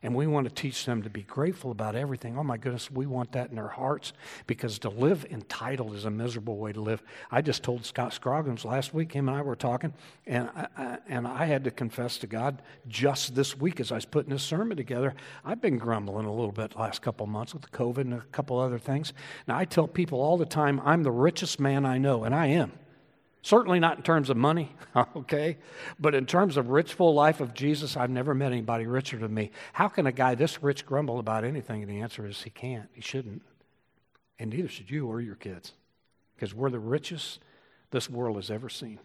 And 0.06 0.14
we 0.14 0.28
want 0.28 0.48
to 0.48 0.54
teach 0.54 0.86
them 0.86 1.02
to 1.02 1.10
be 1.10 1.24
grateful 1.24 1.72
about 1.72 1.96
everything. 1.96 2.38
Oh 2.38 2.44
my 2.44 2.58
goodness, 2.58 2.92
we 2.92 3.08
want 3.08 3.32
that 3.32 3.50
in 3.50 3.56
their 3.56 3.70
hearts 3.70 4.14
because 4.46 4.78
to 4.80 4.90
live 4.90 5.26
entitled 5.32 5.96
is 5.96 6.06
a 6.06 6.12
miserable 6.12 6.58
way 6.58 6.74
to 6.74 6.80
live. 6.80 7.02
I 7.32 7.42
just 7.42 7.64
told 7.64 7.84
Scott 7.88 8.14
Scroggins 8.14 8.64
last 8.64 8.94
week, 8.94 9.14
him 9.14 9.28
and 9.28 9.36
I 9.36 9.42
were 9.42 9.56
talking, 9.56 9.96
and 10.28 10.52
I, 10.54 11.00
and 11.08 11.28
I 11.28 11.46
had 11.46 11.64
to 11.64 11.72
confess 11.72 12.20
to 12.20 12.28
God 12.28 12.62
just 12.88 13.34
this 13.34 13.58
week 13.58 13.80
as 13.80 13.92
I 13.92 13.96
was 13.96 14.06
putting 14.06 14.30
this 14.30 14.44
sermon 14.44 14.78
together, 14.78 15.16
I've 15.44 15.60
been 15.60 15.80
grumbling 15.80 16.28
a 16.28 16.32
little 16.32 16.52
bit 16.52 16.78
last 16.78 17.02
couple 17.02 17.26
months 17.26 17.56
with 17.56 17.72
COVID 17.72 18.02
and 18.02 18.14
a 18.14 18.22
couple 18.32 18.60
other 18.60 18.78
things. 18.78 19.12
Now, 19.48 19.58
I 19.58 19.66
tell 19.66 19.88
people 19.88 20.22
all 20.22 20.38
the 20.38 20.46
time, 20.46 20.80
I'm 20.86 21.02
the 21.02 21.10
richest 21.10 21.60
man 21.60 21.84
I 21.84 21.98
know, 21.98 22.26
and 22.26 22.36
I 22.36 22.46
am. 22.46 22.74
Certainly 23.46 23.80
not 23.80 23.98
in 23.98 24.02
terms 24.02 24.32
of 24.32 24.38
money, 24.38 24.72
okay? 25.16 25.58
But 26.00 26.16
in 26.16 26.26
terms 26.26 26.58
of 26.58 26.70
rich, 26.70 26.96
full 26.96 27.14
life 27.14 27.42
of 27.42 27.54
Jesus, 27.54 27.96
I've 27.96 28.10
never 28.10 28.34
met 28.34 28.52
anybody 28.52 28.88
richer 28.88 29.20
than 29.20 29.36
me. 29.36 29.52
How 29.74 29.88
can 29.88 30.08
a 30.08 30.12
guy 30.12 30.34
this 30.34 30.64
rich 30.64 30.84
grumble 30.84 31.20
about 31.20 31.44
anything? 31.44 31.84
And 31.84 31.92
the 31.92 32.02
answer 32.02 32.26
is 32.26 32.42
he 32.42 32.50
can't. 32.50 32.90
He 32.92 33.02
shouldn't. 33.02 33.44
And 34.40 34.50
neither 34.50 34.68
should 34.68 34.90
you 34.90 35.06
or 35.06 35.22
your 35.22 35.36
kids, 35.36 35.74
because 36.34 36.56
we're 36.56 36.72
the 36.72 36.80
richest 36.80 37.40
this 37.92 38.10
world 38.10 38.38
has 38.38 38.50
ever 38.50 38.68
seen. 38.68 38.98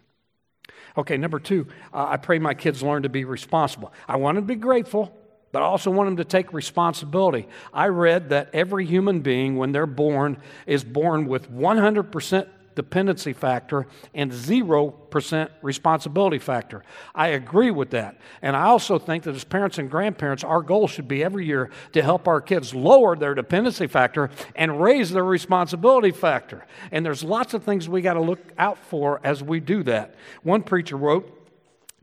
Okay, 0.97 1.17
number 1.17 1.39
two, 1.39 1.67
uh, 1.93 2.07
I 2.09 2.17
pray 2.17 2.39
my 2.39 2.55
kids 2.55 2.81
learn 2.81 3.03
to 3.03 3.09
be 3.09 3.25
responsible. 3.25 3.93
I 4.07 4.15
want 4.15 4.37
them 4.37 4.45
to 4.45 4.53
be 4.55 4.59
grateful, 4.59 5.15
but 5.51 5.61
I 5.61 5.65
also 5.65 5.91
want 5.91 6.07
them 6.07 6.17
to 6.17 6.25
take 6.25 6.51
responsibility. 6.51 7.47
I 7.71 7.89
read 7.89 8.29
that 8.29 8.49
every 8.53 8.87
human 8.87 9.19
being, 9.19 9.57
when 9.57 9.71
they're 9.71 9.85
born, 9.85 10.41
is 10.65 10.83
born 10.83 11.27
with 11.27 11.51
100% 11.51 12.47
dependency 12.75 13.33
factor 13.33 13.87
and 14.13 14.31
0% 14.31 15.49
responsibility 15.61 16.39
factor. 16.39 16.83
I 17.13 17.29
agree 17.29 17.71
with 17.71 17.91
that. 17.91 18.17
And 18.41 18.55
I 18.55 18.63
also 18.65 18.99
think 18.99 19.23
that 19.23 19.35
as 19.35 19.43
parents 19.43 19.77
and 19.77 19.89
grandparents, 19.89 20.43
our 20.43 20.61
goal 20.61 20.87
should 20.87 21.07
be 21.07 21.23
every 21.23 21.45
year 21.45 21.69
to 21.93 22.01
help 22.01 22.27
our 22.27 22.41
kids 22.41 22.73
lower 22.73 23.15
their 23.15 23.35
dependency 23.35 23.87
factor 23.87 24.29
and 24.55 24.81
raise 24.81 25.11
their 25.11 25.25
responsibility 25.25 26.11
factor. 26.11 26.65
And 26.91 27.05
there's 27.05 27.23
lots 27.23 27.53
of 27.53 27.63
things 27.63 27.89
we 27.89 28.01
got 28.01 28.13
to 28.13 28.21
look 28.21 28.39
out 28.57 28.77
for 28.77 29.19
as 29.23 29.43
we 29.43 29.59
do 29.59 29.83
that. 29.83 30.15
One 30.43 30.63
preacher 30.63 30.97
wrote, 30.97 31.37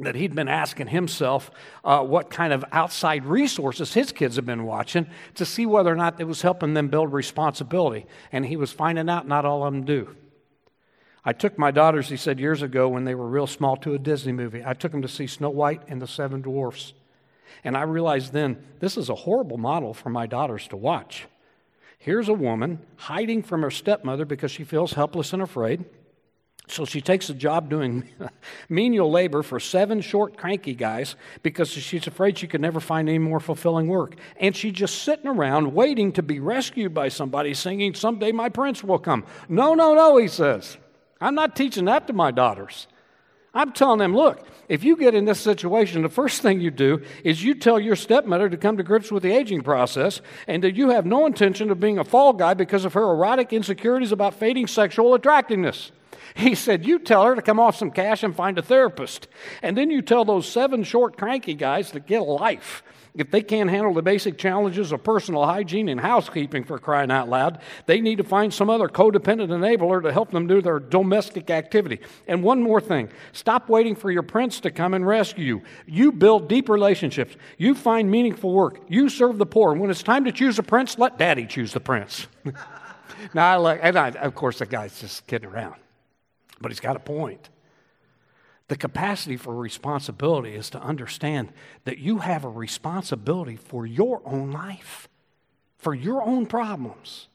that 0.01 0.15
he'd 0.15 0.35
been 0.35 0.49
asking 0.49 0.89
himself 0.89 1.51
uh, 1.85 2.01
what 2.01 2.31
kind 2.31 2.53
of 2.53 2.65
outside 2.71 3.25
resources 3.25 3.95
his 3.95 4.13
kids 4.13 4.37
have 4.37 4.47
been 4.47 4.65
watching 4.65 5.09
to 5.35 5.45
see 5.45 5.67
whether 5.67 5.93
or 5.93 5.97
not 5.97 6.21
it 6.21 6.25
was 6.25 6.43
helping 6.43 6.75
them 6.75 6.89
build 6.89 7.13
responsibility. 7.13 8.07
And 8.31 8.47
he 8.47 8.57
was 8.57 8.71
finding 8.71 9.09
out 9.09 9.27
not 9.27 9.45
all 9.45 9.65
of 9.65 9.73
them 9.73 9.85
do. 9.85 10.15
I 11.29 11.35
took 11.35 11.59
my 11.59 11.71
daughters, 11.71 12.09
he 12.09 12.17
said, 12.17 12.41
years 12.41 12.63
ago 12.63 12.89
when 12.89 13.05
they 13.05 13.15
were 13.15 13.29
real 13.29 13.47
small 13.47 13.77
to 13.77 13.93
a 13.93 13.99
Disney 13.99 14.33
movie. 14.33 14.63
I 14.65 14.73
took 14.73 14.93
them 14.93 15.03
to 15.03 15.09
see 15.09 15.27
Snow 15.27 15.51
White 15.51 15.83
and 15.87 16.01
the 16.01 16.07
Seven 16.07 16.41
Dwarfs. 16.41 16.95
And 17.63 17.77
I 17.77 17.83
realized 17.83 18.33
then 18.33 18.57
this 18.81 18.97
is 18.97 19.11
a 19.11 19.15
horrible 19.15 19.59
model 19.59 19.93
for 19.93 20.09
my 20.09 20.27
daughters 20.27 20.67
to 20.69 20.77
watch. 20.79 21.27
Here's 21.99 22.31
a 22.31 22.33
woman 22.33 22.79
hiding 22.97 23.43
from 23.43 23.61
her 23.61 23.71
stepmother 23.71 24.25
because 24.25 24.51
she 24.51 24.65
feels 24.65 24.95
helpless 24.95 25.35
and 25.35 25.43
afraid. 25.43 25.85
So 26.67 26.87
she 26.87 27.03
takes 27.03 27.29
a 27.29 27.35
job 27.35 27.69
doing 27.69 28.09
menial 28.71 29.11
labor 29.11 29.43
for 29.43 29.61
seven 29.61 30.01
short, 30.01 30.39
cranky 30.39 30.75
guys 30.75 31.15
because 31.43 31.69
she's 31.69 32.07
afraid 32.07 32.39
she 32.39 32.47
could 32.47 32.63
never 32.63 32.81
find 32.81 33.07
any 33.07 33.19
more 33.19 33.39
fulfilling 33.39 33.89
work. 33.89 34.15
And 34.41 34.57
she's 34.57 34.73
just 34.73 35.03
sitting 35.03 35.27
around 35.27 35.75
waiting 35.75 36.11
to 36.13 36.23
be 36.23 36.41
rescued 36.41 36.95
by 36.95 37.09
somebody 37.11 37.53
singing, 37.53 37.93
Someday 37.93 38.33
my 38.33 38.49
prince 38.49 38.83
will 38.83 38.99
come. 38.99 39.27
No, 39.47 39.75
no, 39.75 39.95
no, 39.95 40.17
he 40.17 40.29
says. 40.29 40.79
I'm 41.21 41.35
not 41.35 41.57
teaching 41.57 41.87
that 41.87 42.07
to 42.07 42.13
my 42.13 42.31
daughters. 42.31 42.87
I'm 43.55 43.73
telling 43.73 43.99
them, 43.99 44.15
look, 44.15 44.47
if 44.69 44.85
you 44.85 44.97
get 44.97 45.15
in 45.15 45.25
this 45.25 45.41
situation, 45.41 46.03
the 46.03 46.09
first 46.09 46.43
thing 46.43 46.61
you 46.61 46.71
do 46.71 47.03
is 47.25 47.43
you 47.43 47.55
tell 47.55 47.81
your 47.81 47.97
stepmother 47.97 48.49
to 48.49 48.57
come 48.57 48.77
to 48.77 48.83
grips 48.83 49.11
with 49.11 49.23
the 49.23 49.33
aging 49.33 49.63
process 49.63 50.21
and 50.47 50.63
that 50.63 50.77
you 50.77 50.91
have 50.91 51.07
no 51.07 51.27
intention 51.27 51.71
of 51.71 51.81
being 51.81 51.99
a 51.99 52.05
fall 52.05 52.33
guy 52.35 52.55
because 52.55 52.85
of 52.85 52.93
her 52.93 53.03
erotic 53.03 53.53
insecurities 53.53 54.13
about 54.13 54.35
fading 54.35 54.67
sexual 54.67 55.15
attractiveness. 55.15 55.91
He 56.35 56.55
said, 56.55 56.87
You 56.87 56.99
tell 56.99 57.25
her 57.25 57.35
to 57.35 57.43
come 57.43 57.59
off 57.59 57.77
some 57.77 57.91
cash 57.91 58.23
and 58.23 58.37
find 58.37 58.59
a 58.59 58.63
therapist. 58.63 59.29
And 59.63 59.77
then 59.77 59.91
you 59.91 60.03
tell 60.03 60.25
those 60.25 60.47
seven 60.47 60.85
short, 60.85 61.17
cranky 61.17 61.55
guys 61.55 61.91
to 61.93 62.01
get 62.01 62.21
a 62.21 62.25
life. 62.25 62.83
If 63.19 63.33
they 63.33 63.43
can't 63.43 63.69
handle 63.69 63.93
the 63.93 64.01
basic 64.01 64.39
challenges 64.39 64.93
of 64.93 65.03
personal 65.03 65.45
hygiene 65.45 65.89
and 65.89 66.01
housekeeping 66.01 66.63
for 66.63 66.79
crying 66.79 67.11
out 67.11 67.29
loud, 67.29 67.59
they 67.87 68.01
need 68.01 68.19
to 68.19 68.25
find 68.25 68.55
some 68.55 68.71
other 68.71 68.89
codependent 68.89 69.49
enabler 69.49 70.01
to 70.05 70.13
help 70.13 70.31
them 70.31 70.47
do 70.47 70.63
their 70.63 70.79
domestic 70.79 71.51
activity. 71.51 71.99
And 72.29 72.45
one 72.45 72.63
more 72.63 72.81
thing 72.81 73.09
stop 73.33 73.69
waiting 73.69 73.97
for 73.97 74.13
your 74.13 74.23
prince 74.23 74.61
to 74.61 74.71
come 74.71 74.95
and 74.95 75.05
rescue 75.05 75.45
you. 75.45 75.63
You 75.87 76.13
build 76.13 76.49
deep 76.49 76.69
relationships, 76.69 77.35
you 77.57 77.75
find 77.75 78.09
meaningful 78.09 78.53
work, 78.53 78.81
you 78.87 79.09
serve 79.09 79.39
the 79.39 79.47
poor. 79.47 79.73
And 79.73 79.81
when 79.81 79.91
it's 79.91 80.05
time 80.05 80.25
to 80.25 80.33
choose 80.33 80.57
a 80.61 80.63
prince, 80.63 80.97
let 80.97 81.19
daddy 81.19 81.45
choose 81.45 81.73
the 81.73 81.81
prince. 81.81 82.29
now, 83.35 83.53
I 83.53 83.57
like, 83.57 83.81
and 83.83 83.99
I, 83.99 84.11
of 84.11 84.37
course, 84.37 84.61
the 84.61 84.67
guy's 84.67 85.01
just 85.01 85.27
kidding 85.27 85.49
around, 85.49 85.75
but 86.61 86.71
he's 86.71 86.81
got 86.81 86.95
a 86.95 87.01
point. 87.01 87.49
The 88.69 88.77
capacity 88.77 89.37
for 89.37 89.55
responsibility 89.55 90.55
is 90.55 90.71
to 90.71 90.81
understand 90.81 91.53
that 91.85 91.99
you 91.99 92.19
have 92.19 92.45
a 92.45 92.51
responsibility 92.51 93.57
for 93.57 93.87
your 93.87 94.21
own 94.27 94.51
life, 94.51 95.09
for 95.79 95.95
your 95.95 96.23
own 96.23 96.47
problems. 96.47 97.29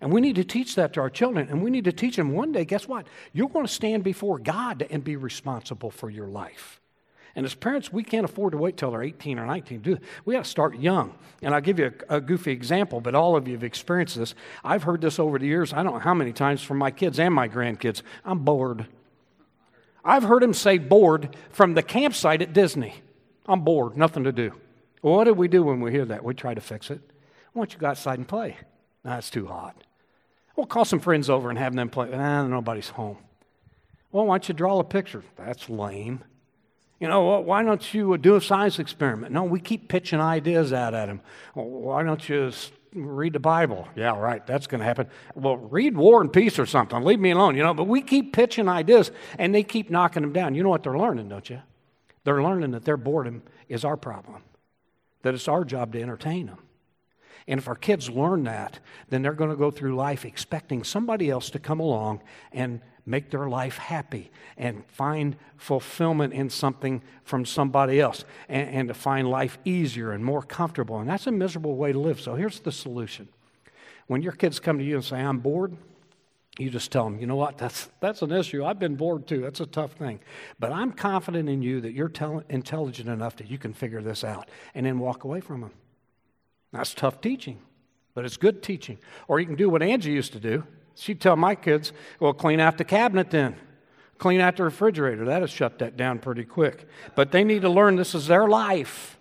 And 0.00 0.12
we 0.12 0.20
need 0.20 0.34
to 0.34 0.44
teach 0.44 0.74
that 0.74 0.92
to 0.94 1.00
our 1.00 1.10
children. 1.10 1.48
And 1.48 1.62
we 1.62 1.70
need 1.70 1.84
to 1.84 1.92
teach 1.92 2.16
them 2.16 2.32
one 2.32 2.50
day, 2.50 2.64
guess 2.64 2.88
what? 2.88 3.06
You're 3.32 3.48
going 3.48 3.66
to 3.66 3.72
stand 3.72 4.02
before 4.02 4.38
God 4.38 4.86
and 4.90 5.04
be 5.04 5.16
responsible 5.16 5.90
for 5.90 6.10
your 6.10 6.26
life. 6.26 6.80
And 7.36 7.46
as 7.46 7.54
parents, 7.54 7.92
we 7.92 8.02
can't 8.04 8.24
afford 8.24 8.52
to 8.52 8.58
wait 8.58 8.76
till 8.76 8.90
they're 8.90 9.02
18 9.02 9.38
or 9.38 9.46
19 9.46 9.82
to 9.82 9.94
do. 9.96 10.04
We 10.24 10.34
got 10.34 10.44
to 10.44 10.50
start 10.50 10.78
young. 10.78 11.14
And 11.42 11.54
I'll 11.54 11.60
give 11.60 11.78
you 11.78 11.92
a, 12.08 12.16
a, 12.16 12.20
goofy 12.20 12.52
example, 12.52 13.00
but 13.00 13.14
all 13.14 13.36
of 13.36 13.48
you 13.48 13.54
have 13.54 13.64
experienced 13.64 14.16
this. 14.16 14.34
I've 14.62 14.84
heard 14.84 15.00
this 15.00 15.18
over 15.18 15.38
the 15.38 15.46
years, 15.46 15.72
I 15.72 15.82
don't 15.82 15.94
know 15.94 15.98
how 16.00 16.14
many 16.14 16.32
times 16.32 16.62
from 16.62 16.78
my 16.78 16.90
kids 16.90 17.18
and 17.18 17.34
my 17.34 17.48
grandkids. 17.48 18.02
I'm 18.24 18.40
bored. 18.40 18.86
I've 20.04 20.24
heard 20.24 20.42
him 20.42 20.54
say 20.54 20.78
bored 20.78 21.36
from 21.50 21.74
the 21.74 21.82
campsite 21.82 22.42
at 22.42 22.52
Disney. 22.52 22.94
I'm 23.46 23.60
bored, 23.60 23.96
nothing 23.96 24.24
to 24.24 24.32
do. 24.32 24.52
Well, 25.02 25.16
what 25.16 25.24
do 25.24 25.34
we 25.34 25.48
do 25.48 25.62
when 25.62 25.80
we 25.80 25.90
hear 25.90 26.04
that? 26.06 26.24
We 26.24 26.34
try 26.34 26.54
to 26.54 26.60
fix 26.60 26.90
it. 26.90 27.00
Why 27.52 27.60
don't 27.60 27.72
you 27.72 27.78
go 27.78 27.88
outside 27.88 28.18
and 28.18 28.28
play? 28.28 28.56
Nah, 29.04 29.18
it's 29.18 29.30
too 29.30 29.46
hot. 29.46 29.82
We'll 30.56 30.66
call 30.66 30.84
some 30.84 31.00
friends 31.00 31.28
over 31.28 31.50
and 31.50 31.58
have 31.58 31.74
them 31.74 31.90
play. 31.90 32.10
Nah, 32.10 32.46
nobody's 32.46 32.88
home. 32.90 33.18
Well, 34.12 34.26
why 34.26 34.34
don't 34.34 34.48
you 34.48 34.54
draw 34.54 34.78
a 34.78 34.84
picture? 34.84 35.22
That's 35.36 35.68
lame. 35.68 36.22
You 37.00 37.08
know, 37.08 37.40
why 37.40 37.62
don't 37.64 37.92
you 37.92 38.16
do 38.16 38.36
a 38.36 38.40
science 38.40 38.78
experiment? 38.78 39.32
No, 39.32 39.44
we 39.44 39.60
keep 39.60 39.88
pitching 39.88 40.20
ideas 40.20 40.72
out 40.72 40.94
at 40.94 41.06
them. 41.06 41.20
Why 41.54 42.02
don't 42.02 42.26
you 42.28 42.52
read 42.94 43.32
the 43.32 43.40
Bible. 43.40 43.88
Yeah, 43.96 44.18
right, 44.18 44.46
that's 44.46 44.66
going 44.66 44.78
to 44.78 44.84
happen. 44.84 45.08
Well, 45.34 45.56
read 45.56 45.96
War 45.96 46.20
and 46.20 46.32
Peace 46.32 46.58
or 46.58 46.66
something. 46.66 47.02
Leave 47.02 47.20
me 47.20 47.30
alone, 47.30 47.56
you 47.56 47.62
know. 47.62 47.74
But 47.74 47.88
we 47.88 48.02
keep 48.02 48.32
pitching 48.32 48.68
ideas 48.68 49.10
and 49.38 49.54
they 49.54 49.62
keep 49.62 49.90
knocking 49.90 50.22
them 50.22 50.32
down. 50.32 50.54
You 50.54 50.62
know 50.62 50.68
what 50.68 50.82
they're 50.82 50.98
learning, 50.98 51.28
don't 51.28 51.48
you? 51.50 51.60
They're 52.24 52.42
learning 52.42 52.70
that 52.70 52.84
their 52.84 52.96
boredom 52.96 53.42
is 53.68 53.84
our 53.84 53.96
problem, 53.96 54.42
that 55.22 55.34
it's 55.34 55.48
our 55.48 55.64
job 55.64 55.92
to 55.92 56.00
entertain 56.00 56.46
them. 56.46 56.58
And 57.46 57.58
if 57.58 57.68
our 57.68 57.74
kids 57.74 58.08
learn 58.08 58.44
that, 58.44 58.78
then 59.10 59.20
they're 59.22 59.32
going 59.32 59.50
to 59.50 59.56
go 59.56 59.70
through 59.70 59.94
life 59.94 60.24
expecting 60.24 60.82
somebody 60.82 61.28
else 61.28 61.50
to 61.50 61.58
come 61.58 61.80
along 61.80 62.22
and 62.52 62.80
make 63.06 63.30
their 63.30 63.48
life 63.48 63.76
happy 63.76 64.30
and 64.56 64.84
find 64.86 65.36
fulfillment 65.56 66.32
in 66.32 66.48
something 66.48 67.02
from 67.24 67.44
somebody 67.44 68.00
else 68.00 68.24
and, 68.48 68.68
and, 68.70 68.88
to 68.88 68.94
find 68.94 69.28
life 69.28 69.58
easier 69.64 70.12
and 70.12 70.24
more 70.24 70.42
comfortable. 70.42 70.98
And 70.98 71.08
that's 71.08 71.26
a 71.26 71.32
miserable 71.32 71.76
way 71.76 71.92
to 71.92 71.98
live. 71.98 72.20
So 72.20 72.34
here's 72.34 72.60
the 72.60 72.72
solution. 72.72 73.28
When 74.06 74.22
your 74.22 74.32
kids 74.32 74.60
come 74.60 74.78
to 74.78 74.84
you 74.84 74.96
and 74.96 75.04
say, 75.04 75.16
I'm 75.20 75.38
bored, 75.38 75.76
you 76.58 76.70
just 76.70 76.92
tell 76.92 77.04
them, 77.04 77.18
you 77.18 77.26
know 77.26 77.36
what, 77.36 77.58
that's, 77.58 77.90
that's 78.00 78.22
an 78.22 78.30
issue. 78.30 78.64
I've 78.64 78.78
been 78.78 78.94
bored 78.94 79.26
too. 79.26 79.40
That's 79.40 79.60
a 79.60 79.66
tough 79.66 79.92
thing. 79.92 80.20
But 80.58 80.72
I'm 80.72 80.92
confident 80.92 81.48
in 81.48 81.62
you 81.62 81.80
that 81.80 81.92
you're 81.92 82.08
tel- 82.08 82.44
intelligent 82.48 83.08
enough 83.08 83.36
that 83.36 83.50
you 83.50 83.58
can 83.58 83.74
figure 83.74 84.02
this 84.02 84.22
out. 84.22 84.48
And 84.74 84.86
then 84.86 84.98
walk 84.98 85.24
away 85.24 85.40
from 85.40 85.62
them. 85.62 85.72
That's 86.72 86.94
tough 86.94 87.20
teaching, 87.20 87.60
but 88.14 88.24
it's 88.24 88.36
good 88.36 88.62
teaching. 88.62 88.98
Or 89.28 89.40
you 89.40 89.46
can 89.46 89.54
do 89.54 89.70
what 89.70 89.82
Angie 89.82 90.12
used 90.12 90.32
to 90.32 90.40
do 90.40 90.64
She'd 90.94 91.20
tell 91.20 91.36
my 91.36 91.54
kids, 91.54 91.92
well, 92.20 92.32
clean 92.32 92.60
out 92.60 92.78
the 92.78 92.84
cabinet 92.84 93.30
then. 93.30 93.56
Clean 94.18 94.40
out 94.40 94.56
the 94.56 94.64
refrigerator. 94.64 95.24
That'll 95.24 95.48
shut 95.48 95.78
that 95.80 95.96
down 95.96 96.20
pretty 96.20 96.44
quick. 96.44 96.86
But 97.14 97.32
they 97.32 97.42
need 97.44 97.62
to 97.62 97.68
learn 97.68 97.96
this 97.96 98.14
is 98.14 98.26
their 98.26 98.48
life. 98.48 99.18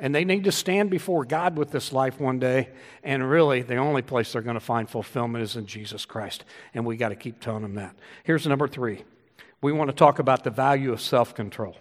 And 0.00 0.14
they 0.14 0.24
need 0.24 0.44
to 0.44 0.52
stand 0.52 0.90
before 0.90 1.24
God 1.24 1.56
with 1.56 1.70
this 1.70 1.92
life 1.92 2.18
one 2.18 2.38
day. 2.38 2.70
And 3.02 3.28
really, 3.28 3.62
the 3.62 3.76
only 3.76 4.02
place 4.02 4.32
they're 4.32 4.42
going 4.42 4.54
to 4.54 4.60
find 4.60 4.88
fulfillment 4.88 5.44
is 5.44 5.56
in 5.56 5.66
Jesus 5.66 6.04
Christ. 6.04 6.44
And 6.72 6.84
we 6.84 6.96
got 6.96 7.10
to 7.10 7.16
keep 7.16 7.40
telling 7.40 7.62
them 7.62 7.74
that. 7.74 7.94
Here's 8.24 8.46
number 8.46 8.66
three 8.66 9.04
we 9.60 9.72
want 9.72 9.88
to 9.88 9.96
talk 9.96 10.18
about 10.18 10.44
the 10.44 10.50
value 10.50 10.92
of 10.92 11.00
self 11.00 11.34
control. 11.34 11.76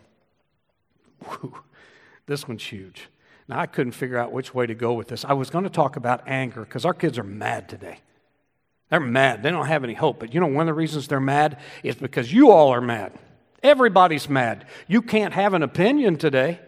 This 2.26 2.48
one's 2.48 2.64
huge. 2.64 3.10
Now, 3.48 3.60
I 3.60 3.66
couldn't 3.66 3.92
figure 3.92 4.18
out 4.18 4.32
which 4.32 4.54
way 4.54 4.66
to 4.66 4.76
go 4.76 4.94
with 4.94 5.10
this. 5.10 5.26
I 5.26 5.34
was 5.34 5.50
going 5.50 5.66
to 5.66 5.70
talk 5.70 5.96
about 5.96 6.26
anger 6.28 6.62
because 6.62 6.86
our 6.86 6.94
kids 6.94 7.18
are 7.18 7.24
mad 7.24 7.68
today. 7.68 8.00
They're 8.94 9.00
mad. 9.00 9.42
They 9.42 9.50
don't 9.50 9.66
have 9.66 9.84
any 9.84 9.96
hope. 9.96 10.20
But 10.20 10.36
you 10.36 10.40
know, 10.40 10.46
one 10.46 10.62
of 10.62 10.68
the 10.68 10.74
reasons 10.76 11.08
they're 11.08 11.20
mad 11.20 11.58
is 11.82 11.96
because 11.96 12.32
you 12.32 12.52
all 12.52 12.70
are 12.70 12.80
mad. 12.80 13.18
Everybody's 13.64 14.30
mad. 14.30 14.68
You 14.88 15.02
can't 15.02 15.34
have 15.34 15.56
an 15.56 15.64
opinion 15.64 16.18
today. 16.18 16.60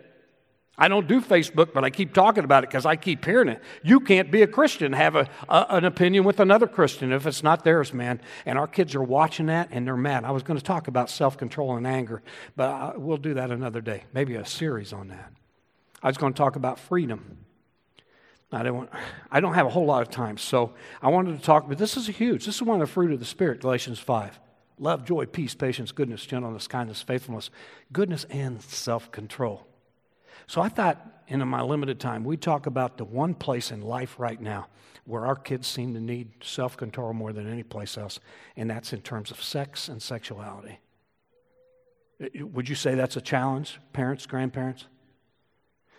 I 0.76 0.88
don't 0.88 1.08
do 1.08 1.22
Facebook, 1.22 1.72
but 1.72 1.84
I 1.84 1.92
keep 1.92 2.16
talking 2.16 2.44
about 2.44 2.64
it 2.64 2.72
because 2.72 2.84
I 2.84 2.96
keep 2.96 3.24
hearing 3.24 3.48
it. 3.48 3.62
You 3.84 4.00
can't 4.00 4.32
be 4.32 4.42
a 4.42 4.48
Christian, 4.48 4.94
have 4.94 5.16
a, 5.16 5.30
a, 5.48 5.68
an 5.70 5.86
opinion 5.86 6.24
with 6.24 6.40
another 6.40 6.66
Christian 6.66 7.14
if 7.14 7.28
it's 7.28 7.44
not 7.44 7.64
theirs, 7.64 7.94
man. 7.94 8.20
And 8.48 8.58
our 8.58 8.66
kids 8.66 8.96
are 8.96 9.04
watching 9.04 9.46
that 9.46 9.70
and 9.70 9.86
they're 9.86 9.96
mad. 9.96 10.24
I 10.24 10.32
was 10.32 10.42
going 10.42 10.58
to 10.58 10.66
talk 10.66 10.88
about 10.88 11.12
self 11.12 11.38
control 11.38 11.78
and 11.78 11.86
anger, 11.86 12.24
but 12.56 12.70
I, 12.72 12.94
we'll 12.98 13.18
do 13.18 13.36
that 13.36 13.52
another 13.52 13.82
day, 13.82 14.06
maybe 14.16 14.34
a 14.34 14.48
series 14.48 14.94
on 14.94 15.10
that. 15.10 15.32
I 16.02 16.08
was 16.08 16.18
going 16.18 16.34
to 16.34 16.38
talk 16.38 16.56
about 16.56 16.80
freedom. 16.80 17.46
I 18.56 18.64
don't, 18.64 18.78
want, 18.78 18.90
I 19.30 19.40
don't 19.40 19.54
have 19.54 19.66
a 19.66 19.70
whole 19.70 19.86
lot 19.86 20.02
of 20.02 20.10
time, 20.10 20.38
so 20.38 20.74
I 21.02 21.10
wanted 21.10 21.38
to 21.38 21.44
talk, 21.44 21.68
but 21.68 21.78
this 21.78 21.98
is 21.98 22.08
huge. 22.08 22.46
This 22.46 22.56
is 22.56 22.62
one 22.62 22.82
of 22.82 22.88
the 22.88 22.92
fruit 22.92 23.12
of 23.12 23.20
the 23.20 23.26
Spirit, 23.26 23.60
Galatians 23.60 24.00
5. 24.00 24.40
Love, 24.80 25.06
joy, 25.06 25.26
peace, 25.26 25.54
patience, 25.54 25.92
goodness, 25.92 26.26
gentleness, 26.26 26.68
kindness, 26.68 27.02
faithfulness, 27.02 27.50
goodness, 27.92 28.26
and 28.30 28.62
self 28.62 29.12
control. 29.12 29.68
So 30.48 30.62
I 30.62 30.70
thought 30.70 31.06
in 31.28 31.46
my 31.48 31.62
limited 31.62 32.00
time, 32.00 32.24
we'd 32.24 32.42
talk 32.42 32.66
about 32.66 32.98
the 32.98 33.06
one 33.06 33.34
place 33.34 33.72
in 33.72 33.82
life 33.82 34.16
right 34.20 34.40
now 34.40 34.68
where 35.06 35.26
our 35.26 35.36
kids 35.36 35.68
seem 35.68 35.94
to 35.94 36.00
need 36.00 36.32
self 36.44 36.78
control 36.78 37.14
more 37.14 37.32
than 37.32 37.52
any 37.52 37.64
place 37.64 37.98
else, 37.98 38.20
and 38.56 38.70
that's 38.70 38.94
in 38.94 39.02
terms 39.02 39.32
of 39.32 39.42
sex 39.42 39.88
and 39.88 40.02
sexuality. 40.02 40.80
Would 42.40 42.70
you 42.70 42.76
say 42.76 42.96
that's 42.96 43.18
a 43.18 43.22
challenge, 43.22 43.80
parents, 43.94 44.26
grandparents? 44.26 44.88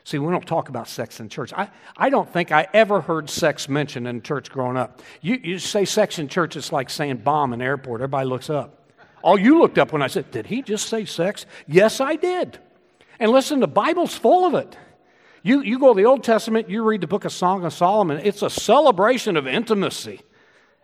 See, 0.07 0.21
we 0.21 0.31
don't 0.31 0.47
talk 0.47 0.69
about 0.69 0.87
sex 0.87 1.19
in 1.19 1.29
church. 1.29 1.53
I, 1.53 1.69
I 1.97 2.11
don't 2.11 2.33
think 2.33 2.53
I 2.53 2.69
ever 2.73 3.01
heard 3.01 3.29
sex 3.29 3.69
mentioned 3.69 4.07
in 4.07 4.23
church 4.23 4.53
growing 4.53 4.77
up. 4.77 5.03
You, 5.21 5.35
you 5.43 5.59
say 5.59 5.85
sex 5.85 6.21
in 6.21 6.29
church, 6.29 6.55
it's 6.55 6.71
like 6.71 6.91
saying 6.91 7.17
bomb 7.17 7.53
in 7.53 7.61
airport. 7.61 8.03
Everybody 8.03 8.29
looks 8.29 8.49
up. 8.49 8.89
All 9.23 9.37
you 9.37 9.59
looked 9.59 9.79
up 9.79 9.93
when 9.93 10.03
I 10.03 10.07
said, 10.07 10.31
Did 10.31 10.47
he 10.47 10.63
just 10.63 10.89
say 10.89 11.07
sex? 11.07 11.45
Yes, 11.67 12.01
I 12.01 12.15
did. 12.15 12.61
And 13.19 13.33
listen, 13.33 13.59
the 13.59 13.67
Bible's 13.67 14.17
full 14.17 14.45
of 14.45 14.55
it. 14.55 14.79
You, 15.43 15.63
you 15.63 15.81
go 15.81 15.93
to 15.93 15.97
the 15.97 16.07
Old 16.07 16.23
Testament, 16.23 16.71
you 16.71 16.85
read 16.85 17.01
the 17.01 17.09
book 17.09 17.25
of 17.25 17.33
Song 17.33 17.65
of 17.65 17.73
Solomon, 17.73 18.21
it's 18.23 18.43
a 18.43 18.51
celebration 18.51 19.37
of 19.37 19.49
intimacy. 19.49 20.21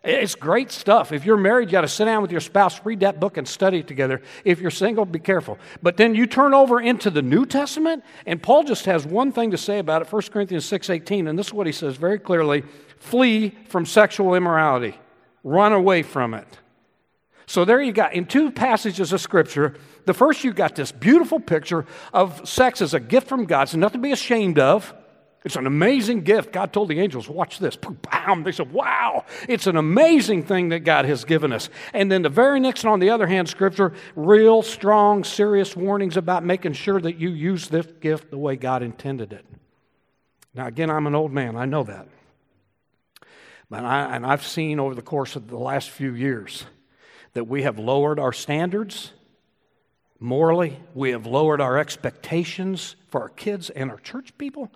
It's 0.04 0.34
great 0.34 0.72
stuff. 0.72 1.12
If 1.12 1.24
you're 1.24 1.36
married, 1.36 1.68
you 1.68 1.72
got 1.72 1.82
to 1.82 1.88
sit 1.88 2.06
down 2.06 2.22
with 2.22 2.32
your 2.32 2.40
spouse, 2.40 2.84
read 2.84 3.00
that 3.00 3.20
book, 3.20 3.36
and 3.36 3.46
study 3.46 3.78
it 3.78 3.86
together. 3.86 4.20
If 4.44 4.60
you're 4.60 4.72
single, 4.72 5.04
be 5.04 5.20
careful. 5.20 5.58
But 5.80 5.96
then 5.96 6.16
you 6.16 6.26
turn 6.26 6.54
over 6.54 6.80
into 6.80 7.08
the 7.08 7.22
New 7.22 7.46
Testament, 7.46 8.02
and 8.26 8.42
Paul 8.42 8.64
just 8.64 8.86
has 8.86 9.06
one 9.06 9.30
thing 9.30 9.52
to 9.52 9.58
say 9.58 9.78
about 9.78 10.02
it 10.02 10.12
1 10.12 10.22
Corinthians 10.32 10.68
6.18, 10.68 11.28
and 11.28 11.38
this 11.38 11.48
is 11.48 11.52
what 11.52 11.68
he 11.68 11.72
says 11.72 11.96
very 11.96 12.18
clearly 12.18 12.64
flee 12.98 13.50
from 13.68 13.86
sexual 13.86 14.34
immorality, 14.34 14.98
run 15.44 15.72
away 15.72 16.02
from 16.02 16.34
it. 16.34 16.48
So 17.46 17.64
there 17.64 17.80
you 17.80 17.92
got, 17.92 18.14
in 18.14 18.26
two 18.26 18.50
passages 18.50 19.12
of 19.12 19.20
Scripture, 19.20 19.76
the 20.06 20.14
first 20.14 20.42
you 20.42 20.52
got 20.52 20.74
this 20.74 20.90
beautiful 20.90 21.38
picture 21.38 21.86
of 22.12 22.48
sex 22.48 22.80
as 22.80 22.94
a 22.94 23.00
gift 23.00 23.28
from 23.28 23.44
God, 23.44 23.62
it's 23.62 23.74
nothing 23.74 24.00
to 24.00 24.08
be 24.08 24.12
ashamed 24.12 24.58
of. 24.58 24.94
It's 25.44 25.56
an 25.56 25.66
amazing 25.66 26.22
gift. 26.22 26.52
God 26.52 26.72
told 26.72 26.88
the 26.88 27.00
angels, 27.00 27.28
watch 27.28 27.58
this. 27.58 27.76
Bam. 27.76 28.44
They 28.44 28.52
said, 28.52 28.72
wow, 28.72 29.24
it's 29.48 29.66
an 29.66 29.76
amazing 29.76 30.44
thing 30.44 30.68
that 30.68 30.80
God 30.80 31.04
has 31.04 31.24
given 31.24 31.52
us. 31.52 31.68
And 31.92 32.12
then 32.12 32.22
the 32.22 32.28
very 32.28 32.60
next, 32.60 32.84
on 32.84 33.00
the 33.00 33.10
other 33.10 33.26
hand, 33.26 33.48
scripture, 33.48 33.92
real 34.14 34.62
strong, 34.62 35.24
serious 35.24 35.74
warnings 35.74 36.16
about 36.16 36.44
making 36.44 36.74
sure 36.74 37.00
that 37.00 37.16
you 37.16 37.30
use 37.30 37.68
this 37.68 37.86
gift 38.00 38.30
the 38.30 38.38
way 38.38 38.54
God 38.54 38.82
intended 38.84 39.32
it. 39.32 39.44
Now, 40.54 40.66
again, 40.66 40.90
I'm 40.90 41.08
an 41.08 41.14
old 41.14 41.32
man. 41.32 41.56
I 41.56 41.64
know 41.64 41.82
that. 41.82 42.06
But 43.68 43.84
I, 43.84 44.14
and 44.14 44.24
I've 44.24 44.46
seen 44.46 44.78
over 44.78 44.94
the 44.94 45.02
course 45.02 45.34
of 45.34 45.48
the 45.48 45.58
last 45.58 45.90
few 45.90 46.14
years 46.14 46.66
that 47.32 47.48
we 47.48 47.62
have 47.62 47.78
lowered 47.78 48.20
our 48.20 48.32
standards 48.32 49.12
morally, 50.20 50.78
we 50.94 51.10
have 51.10 51.26
lowered 51.26 51.60
our 51.60 51.78
expectations 51.78 52.94
for 53.08 53.22
our 53.22 53.28
kids 53.28 53.70
and 53.70 53.90
our 53.90 53.98
church 53.98 54.36
people 54.38 54.70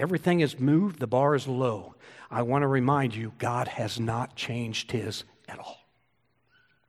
Everything 0.00 0.40
is 0.40 0.58
moved, 0.58 0.98
the 0.98 1.06
bar 1.06 1.34
is 1.34 1.46
low. 1.46 1.94
I 2.30 2.40
want 2.40 2.62
to 2.62 2.68
remind 2.68 3.14
you, 3.14 3.34
God 3.38 3.68
has 3.68 4.00
not 4.00 4.34
changed 4.34 4.92
his 4.92 5.24
at 5.46 5.58
all. 5.58 5.84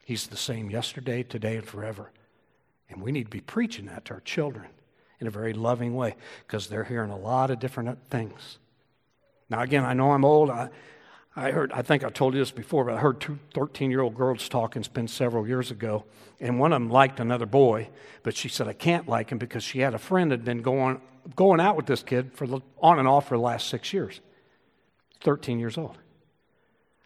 He's 0.06 0.28
the 0.28 0.38
same 0.38 0.72
yesterday, 0.72 1.22
today, 1.22 1.58
and 1.58 1.68
forever. 1.68 2.12
And 2.90 3.02
we 3.02 3.12
need 3.12 3.26
to 3.26 3.30
be 3.30 3.42
preaching 3.42 3.88
that 3.88 4.06
to 4.06 4.14
our 4.14 4.22
children 4.22 4.68
in 5.20 5.28
a 5.28 5.30
very 5.30 5.52
loving 5.52 5.94
way 5.94 6.16
because 6.48 6.68
they're 6.68 6.86
hearing 6.86 7.12
a 7.12 7.18
lot 7.18 7.52
of 7.52 7.60
different 7.60 8.00
things. 8.10 8.60
Now, 9.50 9.60
again, 9.60 9.84
I 9.84 9.92
know 9.92 10.12
I'm 10.12 10.24
old. 10.24 10.50
I, 10.50 10.70
I 11.36 11.52
heard, 11.52 11.72
I 11.72 11.82
think 11.82 12.04
I 12.04 12.10
told 12.10 12.34
you 12.34 12.42
this 12.42 12.52
before, 12.52 12.84
but 12.84 12.96
I 12.96 12.98
heard 12.98 13.22
two 13.22 13.40
13 13.54 13.90
year 13.90 14.02
old 14.02 14.16
girls 14.16 14.50
talking. 14.50 14.82
It's 14.82 14.90
been 14.90 15.08
several 15.08 15.48
years 15.48 15.72
ago. 15.72 16.04
And 16.40 16.60
one 16.60 16.74
of 16.74 16.82
them 16.82 16.90
liked 16.90 17.20
another 17.20 17.46
boy, 17.46 17.90
but 18.24 18.36
she 18.36 18.50
said, 18.50 18.68
I 18.68 18.74
can't 18.74 19.08
like 19.08 19.30
him 19.30 19.38
because 19.38 19.64
she 19.64 19.80
had 19.80 19.94
a 19.94 20.00
friend 20.00 20.32
that 20.32 20.40
had 20.40 20.46
been 20.46 20.62
going 20.62 21.00
going 21.36 21.60
out 21.60 21.78
with 21.78 21.86
this 21.86 22.02
kid 22.02 22.34
for 22.34 22.48
on 22.82 23.00
and 23.00 23.08
off 23.08 23.28
for 23.28 23.38
the 23.38 23.44
last 23.44 23.68
six 23.68 23.94
years. 23.94 24.20
13 25.22 25.60
years 25.60 25.78
old. 25.78 25.98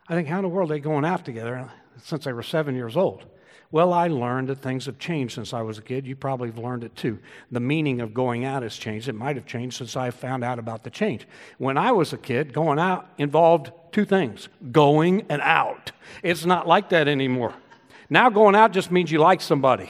I 0.08 0.16
think, 0.16 0.28
how 0.28 0.38
in 0.38 0.44
the 0.44 0.50
world 0.50 0.72
are 0.72 0.76
they 0.76 0.80
going 0.80 1.04
out 1.04 1.26
together 1.26 1.70
since 2.02 2.24
they 2.24 2.34
were 2.34 2.44
seven 2.44 2.76
years 2.76 2.96
old? 2.96 3.26
Well, 3.72 3.94
I 3.94 4.08
learned 4.08 4.48
that 4.50 4.62
things 4.62 4.86
have 4.86 5.00
changed 5.00 5.36
since 5.36 5.54
I 5.54 5.62
was 5.62 5.78
a 5.78 5.82
kid. 5.82 6.08
You 6.08 6.16
probably 6.16 6.50
have 6.50 6.58
learned 6.58 6.84
it 6.84 6.96
too. 6.96 7.20
The 7.52 7.60
meaning 7.60 8.00
of 8.00 8.14
going 8.14 8.46
out 8.46 8.64
has 8.64 8.78
changed. 8.78 9.10
It 9.10 9.16
might 9.16 9.36
have 9.36 9.46
changed 9.46 9.78
since 9.78 9.98
I 9.98 10.12
found 10.12 10.44
out 10.44 10.60
about 10.60 10.84
the 10.84 10.90
change. 10.90 11.28
When 11.58 11.78
I 11.78 11.92
was 11.92 12.14
a 12.14 12.18
kid, 12.18 12.54
going 12.54 12.80
out 12.80 13.10
involved 13.18 13.72
two 13.92 14.06
things 14.06 14.50
going 14.72 15.26
and 15.30 15.42
out. 15.42 15.92
It's 16.22 16.46
not 16.46 16.68
like 16.68 16.90
that 16.90 17.08
anymore. 17.08 17.54
Now, 18.10 18.30
going 18.30 18.56
out 18.56 18.72
just 18.72 18.92
means 18.92 19.12
you 19.12 19.20
like 19.20 19.42
somebody. 19.42 19.90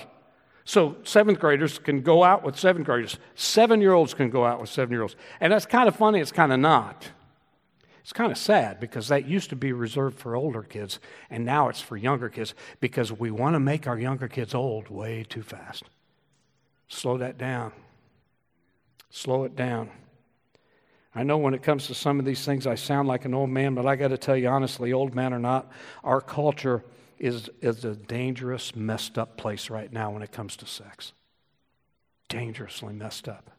So 0.64 0.98
seventh 1.04 1.40
graders 1.40 1.78
can 1.78 2.02
go 2.02 2.24
out 2.24 2.44
with 2.44 2.58
seventh 2.58 2.86
graders. 2.86 3.20
Seven 3.36 3.82
year 3.82 3.94
olds 3.94 4.14
can 4.14 4.30
go 4.30 4.46
out 4.46 4.60
with 4.60 4.70
seven 4.70 4.92
year 4.92 5.04
olds. 5.04 5.16
And 5.40 5.54
that's 5.54 5.66
kind 5.66 5.88
of 5.88 5.96
funny, 5.96 6.20
it's 6.20 6.32
kind 6.32 6.52
of 6.52 6.60
not. 6.60 7.10
It's 8.06 8.14
kind 8.14 8.32
of 8.32 8.38
sad 8.38 8.80
because 8.80 9.08
that 9.08 9.28
used 9.28 9.50
to 9.50 9.56
be 9.56 9.74
reserved 9.74 10.20
for 10.20 10.36
older 10.36 10.62
kids, 10.62 11.00
and 11.32 11.44
now 11.44 11.70
it's 11.70 11.82
for 11.82 11.98
younger 11.98 12.30
kids 12.30 12.54
because 12.80 13.12
we 13.12 13.32
want 13.32 13.56
to 13.56 13.60
make 13.60 13.88
our 13.88 13.98
younger 13.98 14.28
kids 14.28 14.54
old 14.54 14.90
way 14.90 15.26
too 15.28 15.42
fast. 15.42 15.86
Slow 16.88 17.18
that 17.18 17.40
down. 17.40 17.72
Slow 19.10 19.44
it 19.46 19.56
down. 19.56 19.90
I 21.16 21.24
know 21.24 21.40
when 21.40 21.56
it 21.56 21.64
comes 21.64 21.88
to 21.88 21.96
some 21.96 22.20
of 22.20 22.26
these 22.26 22.46
things, 22.46 22.68
I 22.68 22.76
sound 22.76 23.08
like 23.08 23.26
an 23.26 23.34
old 23.34 23.50
man, 23.50 23.74
but 23.74 23.88
I 23.88 23.96
got 23.96 24.10
to 24.10 24.20
tell 24.20 24.38
you 24.38 24.50
honestly, 24.50 24.94
old 24.94 25.16
man 25.16 25.34
or 25.34 25.40
not, 25.40 25.72
our 26.04 26.22
culture 26.22 26.84
is, 27.18 27.50
is 27.60 27.86
a 27.86 27.96
dangerous, 27.96 28.76
messed 28.76 29.18
up 29.18 29.36
place 29.36 29.72
right 29.72 29.92
now 29.92 30.12
when 30.12 30.22
it 30.22 30.32
comes 30.32 30.56
to 30.58 30.68
sex. 30.68 31.14
Dangerously 32.30 32.94
messed 32.94 33.28
up. 33.28 33.50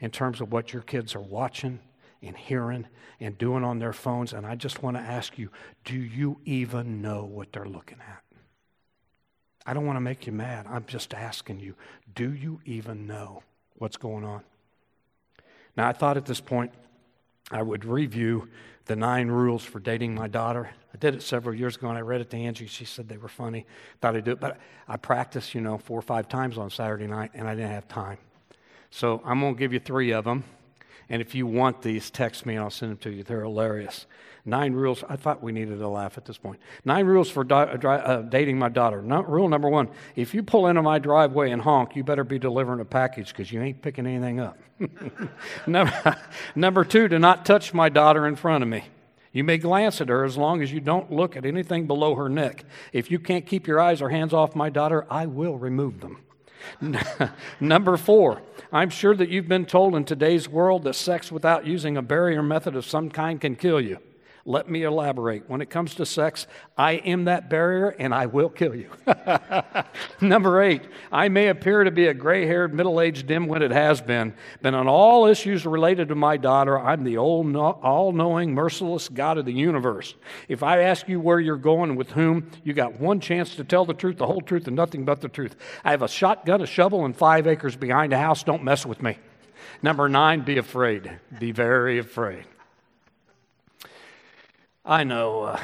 In 0.00 0.10
terms 0.10 0.42
of 0.42 0.52
what 0.52 0.74
your 0.74 0.82
kids 0.82 1.14
are 1.14 1.20
watching 1.20 1.78
and 2.22 2.36
hearing 2.36 2.86
and 3.18 3.36
doing 3.38 3.64
on 3.64 3.78
their 3.78 3.92
phones. 3.92 4.32
And 4.32 4.46
I 4.46 4.54
just 4.54 4.82
want 4.82 4.96
to 4.96 5.02
ask 5.02 5.38
you 5.38 5.50
do 5.84 5.96
you 5.96 6.38
even 6.44 7.02
know 7.02 7.24
what 7.24 7.52
they're 7.52 7.66
looking 7.66 7.98
at? 8.00 8.22
I 9.66 9.74
don't 9.74 9.86
want 9.86 9.96
to 9.96 10.00
make 10.00 10.26
you 10.26 10.32
mad. 10.32 10.66
I'm 10.68 10.84
just 10.86 11.14
asking 11.14 11.60
you 11.60 11.74
do 12.14 12.32
you 12.32 12.60
even 12.64 13.06
know 13.06 13.42
what's 13.76 13.96
going 13.96 14.24
on? 14.24 14.42
Now, 15.76 15.88
I 15.88 15.92
thought 15.92 16.16
at 16.16 16.26
this 16.26 16.40
point 16.40 16.72
I 17.50 17.62
would 17.62 17.84
review 17.84 18.48
the 18.86 18.96
nine 18.96 19.28
rules 19.28 19.64
for 19.64 19.78
dating 19.78 20.14
my 20.14 20.28
daughter. 20.28 20.70
I 20.92 20.98
did 20.98 21.14
it 21.14 21.22
several 21.22 21.54
years 21.54 21.76
ago 21.76 21.88
and 21.88 21.96
I 21.96 22.00
read 22.00 22.20
it 22.20 22.30
to 22.30 22.36
Angie. 22.36 22.66
She 22.66 22.84
said 22.84 23.08
they 23.08 23.18
were 23.18 23.28
funny. 23.28 23.66
Thought 24.00 24.16
I'd 24.16 24.24
do 24.24 24.32
it. 24.32 24.40
But 24.40 24.58
I 24.88 24.96
practiced, 24.96 25.54
you 25.54 25.60
know, 25.60 25.78
four 25.78 25.98
or 25.98 26.02
five 26.02 26.28
times 26.28 26.58
on 26.58 26.70
Saturday 26.70 27.06
night 27.06 27.30
and 27.34 27.48
I 27.48 27.54
didn't 27.54 27.70
have 27.70 27.86
time. 27.86 28.18
So 28.90 29.22
I'm 29.24 29.40
going 29.40 29.54
to 29.54 29.58
give 29.58 29.72
you 29.72 29.78
three 29.78 30.10
of 30.10 30.24
them. 30.24 30.42
And 31.10 31.20
if 31.20 31.34
you 31.34 31.46
want 31.46 31.82
these, 31.82 32.08
text 32.10 32.46
me 32.46 32.54
and 32.54 32.62
I'll 32.62 32.70
send 32.70 32.92
them 32.92 32.98
to 32.98 33.10
you. 33.10 33.24
They're 33.24 33.42
hilarious. 33.42 34.06
Nine 34.44 34.72
rules. 34.72 35.04
I 35.08 35.16
thought 35.16 35.42
we 35.42 35.52
needed 35.52 35.82
a 35.82 35.88
laugh 35.88 36.16
at 36.16 36.24
this 36.24 36.38
point. 36.38 36.60
Nine 36.84 37.04
rules 37.04 37.28
for 37.28 37.44
uh, 37.52 38.22
dating 38.22 38.58
my 38.58 38.68
daughter. 38.68 39.02
No, 39.02 39.22
rule 39.22 39.48
number 39.48 39.68
one 39.68 39.88
if 40.16 40.32
you 40.32 40.42
pull 40.42 40.68
into 40.68 40.82
my 40.82 40.98
driveway 40.98 41.50
and 41.50 41.60
honk, 41.60 41.94
you 41.96 42.04
better 42.04 42.24
be 42.24 42.38
delivering 42.38 42.80
a 42.80 42.84
package 42.84 43.28
because 43.28 43.52
you 43.52 43.60
ain't 43.60 43.82
picking 43.82 44.06
anything 44.06 44.40
up. 44.40 44.58
number, 45.66 46.16
number 46.54 46.84
two, 46.84 47.08
do 47.08 47.18
not 47.18 47.44
touch 47.44 47.74
my 47.74 47.88
daughter 47.88 48.26
in 48.26 48.36
front 48.36 48.62
of 48.62 48.68
me. 48.68 48.84
You 49.32 49.44
may 49.44 49.58
glance 49.58 50.00
at 50.00 50.08
her 50.08 50.24
as 50.24 50.36
long 50.36 50.62
as 50.62 50.72
you 50.72 50.80
don't 50.80 51.12
look 51.12 51.36
at 51.36 51.44
anything 51.44 51.86
below 51.86 52.14
her 52.14 52.28
neck. 52.28 52.64
If 52.92 53.10
you 53.10 53.18
can't 53.18 53.46
keep 53.46 53.66
your 53.66 53.78
eyes 53.78 54.00
or 54.00 54.10
hands 54.10 54.32
off 54.32 54.56
my 54.56 54.70
daughter, 54.70 55.06
I 55.10 55.26
will 55.26 55.56
remove 55.56 56.00
them. 56.00 56.18
Number 57.60 57.96
four, 57.96 58.42
I'm 58.72 58.90
sure 58.90 59.14
that 59.16 59.28
you've 59.28 59.48
been 59.48 59.66
told 59.66 59.94
in 59.94 60.04
today's 60.04 60.48
world 60.48 60.84
that 60.84 60.94
sex 60.94 61.32
without 61.32 61.66
using 61.66 61.96
a 61.96 62.02
barrier 62.02 62.42
method 62.42 62.76
of 62.76 62.84
some 62.84 63.10
kind 63.10 63.40
can 63.40 63.56
kill 63.56 63.80
you. 63.80 63.98
Let 64.44 64.70
me 64.70 64.84
elaborate. 64.84 65.48
When 65.48 65.60
it 65.60 65.68
comes 65.68 65.94
to 65.96 66.06
sex, 66.06 66.46
I 66.76 66.92
am 66.92 67.24
that 67.24 67.50
barrier 67.50 67.90
and 67.90 68.14
I 68.14 68.26
will 68.26 68.48
kill 68.48 68.74
you. 68.74 68.90
Number 70.20 70.62
eight, 70.62 70.82
I 71.12 71.28
may 71.28 71.48
appear 71.48 71.84
to 71.84 71.90
be 71.90 72.06
a 72.06 72.14
gray 72.14 72.46
haired, 72.46 72.72
middle 72.72 73.00
aged 73.00 73.26
dimwit, 73.26 73.60
it 73.60 73.70
has 73.70 74.00
been, 74.00 74.34
but 74.62 74.74
on 74.74 74.88
all 74.88 75.26
issues 75.26 75.66
related 75.66 76.08
to 76.08 76.14
my 76.14 76.36
daughter, 76.36 76.78
I'm 76.78 77.04
the 77.04 77.18
all 77.18 78.12
knowing, 78.12 78.54
merciless 78.54 79.08
God 79.08 79.36
of 79.38 79.44
the 79.44 79.52
universe. 79.52 80.14
If 80.48 80.62
I 80.62 80.82
ask 80.82 81.08
you 81.08 81.20
where 81.20 81.40
you're 81.40 81.56
going 81.56 81.96
with 81.96 82.12
whom, 82.12 82.50
you 82.64 82.72
got 82.72 82.98
one 82.98 83.20
chance 83.20 83.54
to 83.56 83.64
tell 83.64 83.84
the 83.84 83.94
truth, 83.94 84.16
the 84.16 84.26
whole 84.26 84.40
truth, 84.40 84.66
and 84.66 84.76
nothing 84.76 85.04
but 85.04 85.20
the 85.20 85.28
truth. 85.28 85.56
I 85.84 85.90
have 85.90 86.02
a 86.02 86.08
shotgun, 86.08 86.62
a 86.62 86.66
shovel, 86.66 87.04
and 87.04 87.16
five 87.16 87.46
acres 87.46 87.76
behind 87.76 88.12
a 88.12 88.18
house. 88.18 88.42
Don't 88.42 88.64
mess 88.64 88.86
with 88.86 89.02
me. 89.02 89.18
Number 89.82 90.08
nine, 90.08 90.42
be 90.42 90.58
afraid. 90.58 91.10
Be 91.38 91.52
very 91.52 91.98
afraid. 91.98 92.44
I 94.84 95.04
know 95.04 95.42
uh, 95.42 95.60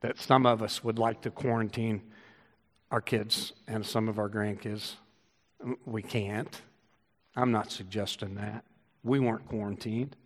that 0.00 0.18
some 0.18 0.46
of 0.46 0.62
us 0.62 0.82
would 0.82 0.98
like 0.98 1.20
to 1.22 1.30
quarantine 1.30 2.02
our 2.90 3.00
kids 3.00 3.52
and 3.68 3.84
some 3.84 4.08
of 4.08 4.18
our 4.18 4.28
grandkids. 4.28 4.94
We 5.84 6.02
can't. 6.02 6.62
I'm 7.36 7.52
not 7.52 7.70
suggesting 7.70 8.34
that. 8.36 8.64
We 9.04 9.20
weren't 9.20 9.46
quarantined. 9.48 10.16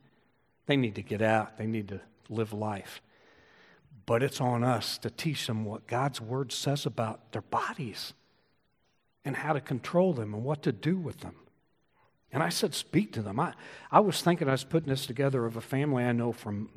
They 0.67 0.77
need 0.77 0.95
to 0.97 1.03
get 1.03 1.23
out, 1.23 1.59
they 1.59 1.67
need 1.67 1.89
to 1.89 2.01
live 2.29 2.53
life. 2.53 3.01
But 4.05 4.23
it's 4.23 4.41
on 4.41 4.63
us 4.63 4.99
to 4.99 5.11
teach 5.11 5.47
them 5.47 5.65
what 5.65 5.87
God's 5.89 6.21
word 6.21 6.53
says 6.53 6.87
about 6.87 7.33
their 7.33 7.43
bodies 7.43 8.13
and 9.25 9.37
how 9.37 9.53
to 9.53 9.61
control 9.61 10.13
them 10.13 10.33
and 10.33 10.45
what 10.45 10.63
to 10.63 10.73
do 10.73 10.97
with 10.97 11.21
them. 11.21 11.35
And 12.33 12.43
I 12.43 12.51
said, 12.51 12.75
speak 12.75 13.13
to 13.15 13.23
them. 13.23 13.41
I, 13.41 13.55
I 13.91 14.01
was 14.01 14.23
thinking 14.23 14.49
I 14.49 14.53
was 14.53 14.65
putting 14.65 14.89
this 14.89 15.07
together 15.07 15.45
of 15.45 15.57
a 15.57 15.61
family 15.61 16.05
I 16.05 16.13
know 16.13 16.33
from 16.33 16.69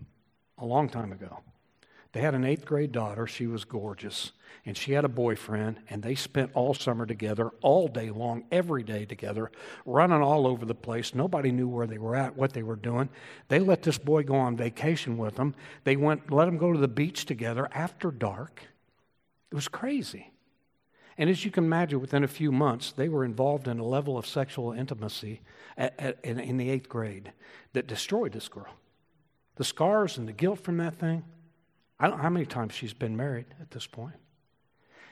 a 0.60 0.66
long 0.66 0.90
time 0.90 1.12
ago. 1.12 1.40
They 2.12 2.22
had 2.22 2.34
an 2.34 2.44
eighth 2.44 2.66
grade 2.66 2.92
daughter. 2.92 3.28
She 3.28 3.46
was 3.46 3.66
gorgeous. 3.66 4.32
And 4.66 4.76
she 4.76 4.94
had 4.94 5.06
a 5.06 5.10
boyfriend. 5.10 5.80
And 5.90 6.02
they 6.02 6.16
spent 6.16 6.52
all 6.54 6.74
summer 6.74 7.06
together, 7.06 7.50
all 7.62 7.88
day 7.88 8.10
long, 8.10 8.46
every 8.52 8.84
day 8.84 9.06
together, 9.06 9.52
running 9.86 10.22
all 10.22 10.48
over 10.48 10.66
the 10.66 10.76
place. 10.76 11.14
Nobody 11.14 11.52
knew 11.52 11.68
where 11.68 11.88
they 11.88 12.00
were 12.00 12.16
at, 12.16 12.36
what 12.36 12.54
they 12.54 12.64
were 12.64 12.76
doing. 12.76 13.10
They 13.48 13.60
let 13.60 13.84
this 13.84 13.98
boy 13.98 14.24
go 14.24 14.36
on 14.36 14.58
vacation 14.58 15.18
with 15.18 15.36
them. 15.36 15.54
They 15.84 15.96
went, 15.96 16.32
let 16.32 16.48
him 16.48 16.58
go 16.58 16.74
to 16.74 16.80
the 16.80 16.88
beach 16.88 17.26
together 17.26 17.70
after 17.74 18.10
dark. 18.12 18.64
It 19.52 19.56
was 19.56 19.68
crazy. 19.68 20.32
And 21.18 21.30
as 21.30 21.44
you 21.44 21.52
can 21.52 21.66
imagine, 21.66 22.00
within 22.00 22.24
a 22.24 22.30
few 22.30 22.52
months, 22.52 22.92
they 22.92 23.10
were 23.10 23.26
involved 23.26 23.68
in 23.68 23.78
a 23.78 23.86
level 23.86 24.18
of 24.18 24.26
sexual 24.26 24.72
intimacy 24.72 25.42
at, 25.78 25.94
at, 26.00 26.18
in, 26.24 26.40
in 26.40 26.58
the 26.58 26.70
eighth 26.70 26.90
grade 26.90 27.34
that 27.74 27.88
destroyed 27.88 28.32
this 28.32 28.48
girl. 28.48 28.74
The 29.60 29.66
scars 29.66 30.18
and 30.18 30.26
the 30.26 30.32
guilt 30.32 30.62
from 30.62 30.78
that 30.78 30.96
thing, 30.96 31.22
I 32.00 32.08
don't 32.08 32.16
know 32.16 32.24
how 32.24 32.30
many 32.30 32.46
times 32.46 32.74
she's 32.74 32.94
been 32.94 33.18
married 33.18 33.46
at 33.60 33.72
this 33.72 33.86
point. 33.86 34.16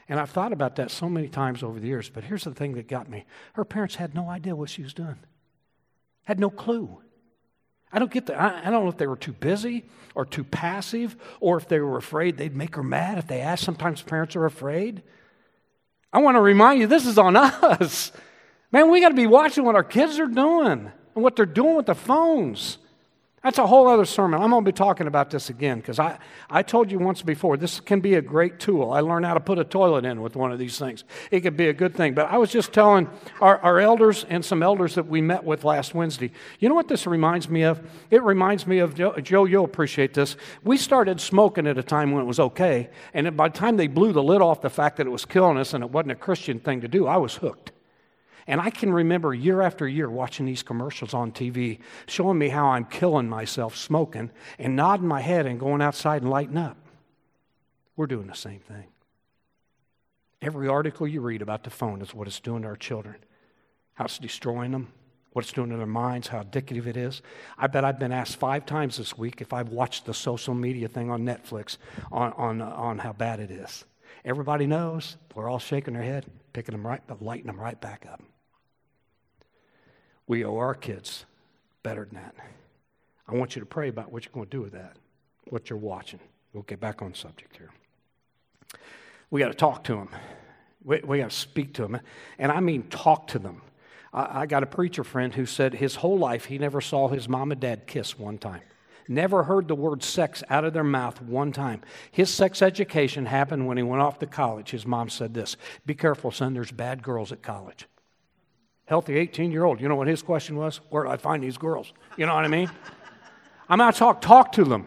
And 0.08 0.18
I've 0.18 0.30
thought 0.30 0.54
about 0.54 0.76
that 0.76 0.90
so 0.90 1.06
many 1.06 1.28
times 1.28 1.62
over 1.62 1.78
the 1.78 1.86
years, 1.86 2.08
but 2.08 2.24
here's 2.24 2.44
the 2.44 2.54
thing 2.54 2.72
that 2.76 2.88
got 2.88 3.10
me. 3.10 3.26
Her 3.52 3.64
parents 3.66 3.96
had 3.96 4.14
no 4.14 4.30
idea 4.30 4.56
what 4.56 4.70
she 4.70 4.82
was 4.82 4.94
doing, 4.94 5.18
had 6.24 6.40
no 6.40 6.48
clue. 6.48 6.96
I 7.92 7.98
don't 7.98 8.10
get 8.10 8.24
that. 8.24 8.40
I, 8.40 8.68
I 8.68 8.70
don't 8.70 8.84
know 8.84 8.88
if 8.88 8.96
they 8.96 9.06
were 9.06 9.16
too 9.16 9.34
busy 9.34 9.84
or 10.14 10.24
too 10.24 10.44
passive 10.44 11.14
or 11.40 11.58
if 11.58 11.68
they 11.68 11.80
were 11.80 11.98
afraid 11.98 12.38
they'd 12.38 12.56
make 12.56 12.74
her 12.76 12.82
mad 12.82 13.18
if 13.18 13.26
they 13.26 13.42
asked. 13.42 13.64
Sometimes 13.64 14.00
parents 14.00 14.34
are 14.34 14.46
afraid. 14.46 15.02
I 16.10 16.20
want 16.20 16.36
to 16.36 16.40
remind 16.40 16.80
you 16.80 16.86
this 16.86 17.06
is 17.06 17.18
on 17.18 17.36
us. 17.36 18.12
Man, 18.72 18.90
we 18.90 19.02
got 19.02 19.10
to 19.10 19.14
be 19.14 19.26
watching 19.26 19.66
what 19.66 19.74
our 19.74 19.84
kids 19.84 20.18
are 20.18 20.26
doing 20.26 20.90
and 21.14 21.22
what 21.22 21.36
they're 21.36 21.44
doing 21.44 21.76
with 21.76 21.84
the 21.84 21.94
phones. 21.94 22.78
That's 23.42 23.58
a 23.58 23.66
whole 23.66 23.86
other 23.86 24.04
sermon. 24.04 24.42
I'm 24.42 24.50
going 24.50 24.64
to 24.64 24.68
be 24.68 24.74
talking 24.74 25.06
about 25.06 25.30
this 25.30 25.48
again 25.48 25.78
because 25.78 26.00
I, 26.00 26.18
I 26.50 26.62
told 26.62 26.90
you 26.90 26.98
once 26.98 27.22
before 27.22 27.56
this 27.56 27.78
can 27.78 28.00
be 28.00 28.14
a 28.14 28.22
great 28.22 28.58
tool. 28.58 28.90
I 28.90 28.98
learned 28.98 29.26
how 29.26 29.34
to 29.34 29.40
put 29.40 29.60
a 29.60 29.64
toilet 29.64 30.04
in 30.04 30.20
with 30.22 30.34
one 30.34 30.50
of 30.50 30.58
these 30.58 30.76
things. 30.76 31.04
It 31.30 31.42
could 31.42 31.56
be 31.56 31.68
a 31.68 31.72
good 31.72 31.94
thing. 31.94 32.14
But 32.14 32.30
I 32.30 32.36
was 32.36 32.50
just 32.50 32.72
telling 32.72 33.08
our, 33.40 33.58
our 33.58 33.78
elders 33.78 34.24
and 34.28 34.44
some 34.44 34.60
elders 34.60 34.96
that 34.96 35.06
we 35.06 35.20
met 35.20 35.44
with 35.44 35.62
last 35.62 35.94
Wednesday, 35.94 36.32
you 36.58 36.68
know 36.68 36.74
what 36.74 36.88
this 36.88 37.06
reminds 37.06 37.48
me 37.48 37.62
of? 37.62 37.80
It 38.10 38.24
reminds 38.24 38.66
me 38.66 38.80
of 38.80 38.96
Joe, 38.96 39.14
Joe 39.20 39.44
you'll 39.44 39.64
appreciate 39.64 40.14
this. 40.14 40.36
We 40.64 40.76
started 40.76 41.20
smoking 41.20 41.68
at 41.68 41.78
a 41.78 41.82
time 41.84 42.10
when 42.10 42.22
it 42.24 42.26
was 42.26 42.40
okay. 42.40 42.90
And 43.14 43.36
by 43.36 43.50
the 43.50 43.56
time 43.56 43.76
they 43.76 43.86
blew 43.86 44.12
the 44.12 44.22
lid 44.22 44.42
off 44.42 44.62
the 44.62 44.70
fact 44.70 44.96
that 44.96 45.06
it 45.06 45.10
was 45.10 45.24
killing 45.24 45.58
us 45.58 45.74
and 45.74 45.84
it 45.84 45.90
wasn't 45.90 46.12
a 46.12 46.16
Christian 46.16 46.58
thing 46.58 46.80
to 46.80 46.88
do, 46.88 47.06
I 47.06 47.18
was 47.18 47.36
hooked. 47.36 47.70
And 48.48 48.62
I 48.62 48.70
can 48.70 48.90
remember 48.90 49.34
year 49.34 49.60
after 49.60 49.86
year 49.86 50.08
watching 50.08 50.46
these 50.46 50.62
commercials 50.62 51.12
on 51.12 51.32
TV 51.32 51.80
showing 52.06 52.38
me 52.38 52.48
how 52.48 52.68
I'm 52.68 52.86
killing 52.86 53.28
myself 53.28 53.76
smoking 53.76 54.30
and 54.58 54.74
nodding 54.74 55.06
my 55.06 55.20
head 55.20 55.44
and 55.44 55.60
going 55.60 55.82
outside 55.82 56.22
and 56.22 56.30
lighting 56.30 56.56
up. 56.56 56.78
We're 57.94 58.06
doing 58.06 58.26
the 58.26 58.34
same 58.34 58.60
thing. 58.60 58.86
Every 60.40 60.66
article 60.66 61.06
you 61.06 61.20
read 61.20 61.42
about 61.42 61.62
the 61.62 61.70
phone 61.70 62.00
is 62.00 62.14
what 62.14 62.26
it's 62.26 62.40
doing 62.40 62.62
to 62.62 62.68
our 62.68 62.76
children, 62.76 63.16
how 63.94 64.06
it's 64.06 64.18
destroying 64.18 64.70
them, 64.70 64.92
what 65.32 65.44
it's 65.44 65.52
doing 65.52 65.68
to 65.68 65.76
their 65.76 65.84
minds, 65.84 66.28
how 66.28 66.42
addictive 66.42 66.86
it 66.86 66.96
is. 66.96 67.20
I 67.58 67.66
bet 67.66 67.84
I've 67.84 67.98
been 67.98 68.12
asked 68.12 68.36
five 68.36 68.64
times 68.64 68.96
this 68.96 69.18
week 69.18 69.42
if 69.42 69.52
I've 69.52 69.68
watched 69.68 70.06
the 70.06 70.14
social 70.14 70.54
media 70.54 70.88
thing 70.88 71.10
on 71.10 71.22
Netflix 71.22 71.76
on, 72.10 72.32
on, 72.32 72.62
on 72.62 72.98
how 72.98 73.12
bad 73.12 73.40
it 73.40 73.50
is. 73.50 73.84
Everybody 74.24 74.66
knows. 74.66 75.18
We're 75.34 75.50
all 75.50 75.58
shaking 75.58 75.92
their 75.92 76.02
head, 76.02 76.24
picking 76.54 76.72
them 76.72 76.86
right, 76.86 77.02
but 77.06 77.20
lighting 77.20 77.48
them 77.48 77.60
right 77.60 77.78
back 77.78 78.06
up. 78.10 78.22
We 80.28 80.44
owe 80.44 80.58
our 80.58 80.74
kids 80.74 81.24
better 81.82 82.04
than 82.04 82.22
that. 82.22 82.34
I 83.26 83.34
want 83.34 83.56
you 83.56 83.60
to 83.60 83.66
pray 83.66 83.88
about 83.88 84.12
what 84.12 84.24
you're 84.24 84.32
going 84.32 84.46
to 84.46 84.50
do 84.50 84.60
with 84.60 84.72
that, 84.72 84.96
what 85.48 85.68
you're 85.68 85.78
watching. 85.78 86.20
We'll 86.52 86.62
get 86.62 86.80
back 86.80 87.02
on 87.02 87.14
subject 87.14 87.56
here. 87.56 87.70
We 89.30 89.40
got 89.40 89.48
to 89.48 89.54
talk 89.54 89.84
to 89.84 89.94
them. 89.94 90.10
We, 90.84 91.00
we 91.04 91.18
got 91.18 91.30
to 91.30 91.36
speak 91.36 91.74
to 91.74 91.82
them. 91.82 92.00
And 92.38 92.52
I 92.52 92.60
mean, 92.60 92.84
talk 92.84 93.26
to 93.28 93.38
them. 93.38 93.62
I, 94.12 94.42
I 94.42 94.46
got 94.46 94.62
a 94.62 94.66
preacher 94.66 95.04
friend 95.04 95.34
who 95.34 95.46
said 95.46 95.74
his 95.74 95.96
whole 95.96 96.18
life 96.18 96.46
he 96.46 96.58
never 96.58 96.80
saw 96.80 97.08
his 97.08 97.28
mom 97.28 97.52
and 97.52 97.60
dad 97.60 97.86
kiss 97.86 98.18
one 98.18 98.38
time. 98.38 98.62
Never 99.10 99.44
heard 99.44 99.68
the 99.68 99.74
word 99.74 100.02
sex 100.02 100.42
out 100.50 100.66
of 100.66 100.74
their 100.74 100.84
mouth 100.84 101.22
one 101.22 101.50
time. 101.52 101.80
His 102.10 102.32
sex 102.32 102.60
education 102.60 103.24
happened 103.24 103.66
when 103.66 103.78
he 103.78 103.82
went 103.82 104.02
off 104.02 104.18
to 104.18 104.26
college. 104.26 104.70
His 104.70 104.86
mom 104.86 105.08
said 105.08 105.32
this 105.32 105.56
Be 105.86 105.94
careful, 105.94 106.30
son, 106.30 106.52
there's 106.52 106.70
bad 106.70 107.02
girls 107.02 107.32
at 107.32 107.42
college 107.42 107.86
healthy 108.88 109.16
18 109.16 109.52
year 109.52 109.64
old. 109.64 109.80
You 109.80 109.88
know 109.88 109.96
what 109.96 110.08
his 110.08 110.22
question 110.22 110.56
was? 110.56 110.80
Where 110.88 111.04
do 111.04 111.10
I 111.10 111.18
find 111.18 111.42
these 111.42 111.58
girls? 111.58 111.92
You 112.16 112.26
know 112.26 112.34
what 112.34 112.44
I 112.44 112.48
mean? 112.48 112.70
I'm 113.68 113.80
out 113.80 113.96
talk, 113.96 114.20
talk 114.20 114.52
to 114.52 114.64
them. 114.64 114.86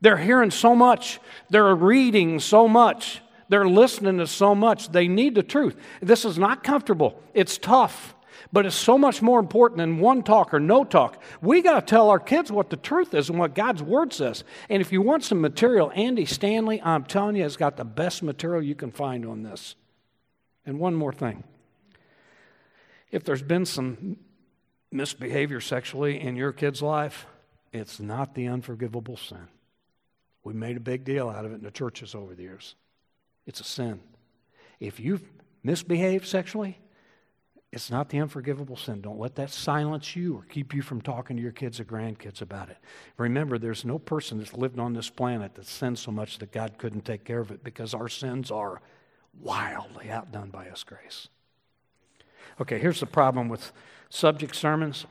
They're 0.00 0.18
hearing 0.18 0.50
so 0.50 0.74
much, 0.74 1.20
they're 1.48 1.74
reading 1.74 2.40
so 2.40 2.68
much, 2.68 3.22
they're 3.48 3.68
listening 3.68 4.18
to 4.18 4.26
so 4.26 4.54
much. 4.54 4.90
They 4.90 5.08
need 5.08 5.34
the 5.34 5.42
truth. 5.42 5.76
This 6.02 6.24
is 6.24 6.36
not 6.36 6.62
comfortable, 6.62 7.22
it's 7.32 7.56
tough. 7.56 8.14
But 8.52 8.66
it's 8.66 8.76
so 8.76 8.96
much 8.98 9.20
more 9.20 9.40
important 9.40 9.78
than 9.78 9.98
one 9.98 10.22
talk 10.22 10.54
or 10.54 10.60
no 10.60 10.84
talk. 10.84 11.20
We 11.40 11.60
got 11.60 11.74
to 11.74 11.86
tell 11.86 12.08
our 12.10 12.20
kids 12.20 12.52
what 12.52 12.70
the 12.70 12.76
truth 12.76 13.12
is 13.12 13.28
and 13.28 13.36
what 13.36 13.54
God's 13.54 13.82
Word 13.82 14.12
says. 14.12 14.44
And 14.68 14.80
if 14.80 14.92
you 14.92 15.02
want 15.02 15.24
some 15.24 15.40
material, 15.40 15.90
Andy 15.94 16.24
Stanley, 16.24 16.80
I'm 16.82 17.04
telling 17.04 17.34
you, 17.34 17.42
has 17.42 17.56
got 17.56 17.76
the 17.76 17.84
best 17.84 18.22
material 18.22 18.62
you 18.62 18.76
can 18.76 18.92
find 18.92 19.26
on 19.26 19.42
this. 19.42 19.74
And 20.64 20.78
one 20.78 20.94
more 20.94 21.12
thing 21.12 21.42
if 23.14 23.22
there's 23.22 23.42
been 23.42 23.64
some 23.64 24.16
misbehavior 24.90 25.60
sexually 25.60 26.20
in 26.20 26.34
your 26.34 26.52
kid's 26.52 26.82
life, 26.82 27.26
it's 27.72 28.00
not 28.00 28.34
the 28.34 28.48
unforgivable 28.48 29.16
sin. 29.16 29.46
We 30.42 30.52
made 30.52 30.76
a 30.76 30.80
big 30.80 31.04
deal 31.04 31.30
out 31.30 31.44
of 31.44 31.52
it 31.52 31.54
in 31.54 31.62
the 31.62 31.70
churches 31.70 32.16
over 32.16 32.34
the 32.34 32.42
years. 32.42 32.74
It's 33.46 33.60
a 33.60 33.64
sin. 33.64 34.00
If 34.80 34.98
you've 34.98 35.22
misbehaved 35.62 36.26
sexually, 36.26 36.76
it's 37.70 37.88
not 37.88 38.08
the 38.08 38.18
unforgivable 38.18 38.76
sin. 38.76 39.00
Don't 39.00 39.20
let 39.20 39.36
that 39.36 39.50
silence 39.50 40.16
you 40.16 40.36
or 40.36 40.42
keep 40.42 40.74
you 40.74 40.82
from 40.82 41.00
talking 41.00 41.36
to 41.36 41.42
your 41.42 41.52
kids 41.52 41.78
or 41.78 41.84
grandkids 41.84 42.42
about 42.42 42.68
it. 42.68 42.78
Remember, 43.16 43.58
there's 43.58 43.84
no 43.84 44.00
person 44.00 44.38
that's 44.38 44.54
lived 44.54 44.80
on 44.80 44.92
this 44.92 45.08
planet 45.08 45.54
that 45.54 45.66
sinned 45.66 46.00
so 46.00 46.10
much 46.10 46.38
that 46.38 46.50
God 46.50 46.78
couldn't 46.78 47.04
take 47.04 47.22
care 47.22 47.40
of 47.40 47.52
it 47.52 47.62
because 47.62 47.94
our 47.94 48.08
sins 48.08 48.50
are 48.50 48.82
wildly 49.40 50.10
outdone 50.10 50.50
by 50.50 50.64
His 50.64 50.82
grace. 50.82 51.28
Okay, 52.60 52.78
here's 52.78 53.00
the 53.00 53.06
problem 53.06 53.48
with 53.48 53.72
subject 54.10 54.54
sermons. 54.54 55.06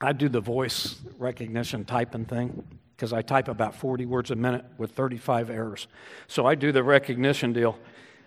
I 0.00 0.12
do 0.12 0.28
the 0.28 0.40
voice 0.40 1.00
recognition 1.18 1.84
typing 1.84 2.24
thing 2.24 2.64
because 2.96 3.12
I 3.12 3.22
type 3.22 3.48
about 3.48 3.74
40 3.74 4.06
words 4.06 4.30
a 4.30 4.36
minute 4.36 4.64
with 4.78 4.92
35 4.92 5.50
errors. 5.50 5.88
So 6.28 6.46
I 6.46 6.54
do 6.54 6.70
the 6.70 6.82
recognition 6.82 7.52
deal. 7.52 7.78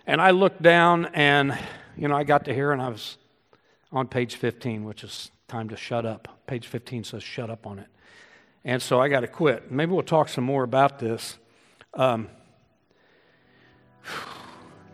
And 0.06 0.20
I 0.20 0.30
looked 0.30 0.62
down 0.62 1.06
and, 1.06 1.58
you 1.96 2.08
know, 2.08 2.16
I 2.16 2.24
got 2.24 2.44
to 2.44 2.54
here 2.54 2.72
and 2.72 2.80
I 2.80 2.88
was 2.88 3.16
on 3.90 4.06
page 4.06 4.36
15, 4.36 4.84
which 4.84 5.02
is 5.02 5.30
time 5.48 5.68
to 5.70 5.76
shut 5.76 6.04
up. 6.04 6.28
Page 6.46 6.66
15 6.66 7.04
says 7.04 7.22
shut 7.22 7.50
up 7.50 7.66
on 7.66 7.78
it. 7.78 7.88
And 8.64 8.82
so 8.82 9.00
I 9.00 9.08
got 9.08 9.20
to 9.20 9.28
quit. 9.28 9.70
Maybe 9.70 9.92
we'll 9.92 10.02
talk 10.02 10.28
some 10.28 10.44
more 10.44 10.64
about 10.64 10.98
this. 10.98 11.38
Um, 11.94 12.28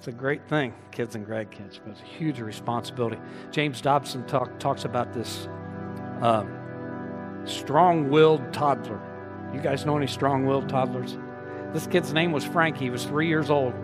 it's 0.03 0.09
a 0.09 0.11
great 0.11 0.49
thing, 0.49 0.75
kids 0.91 1.15
and 1.15 1.25
grandkids, 1.25 1.79
but 1.79 1.93
it's 1.93 2.01
a 2.01 2.19
huge 2.19 2.41
responsibility. 2.41 3.19
James 3.53 3.81
Dobson 3.81 4.27
talk, 4.27 4.59
talks 4.59 4.85
about 4.85 5.13
this 5.13 5.47
uh, 6.21 6.45
strong 7.45 8.11
willed 8.11 8.53
toddler. 8.53 9.01
You 9.55 9.61
guys 9.61 9.87
know 9.87 9.97
any 9.97 10.09
strong 10.09 10.45
willed 10.45 10.69
toddlers? 10.69 11.17
This 11.73 11.87
kid's 11.87 12.13
name 12.13 12.33
was 12.33 12.45
Frankie. 12.45 12.87
He 12.87 12.91
was 12.91 13.05
three 13.05 13.29
years 13.29 13.49
old. 13.49 13.75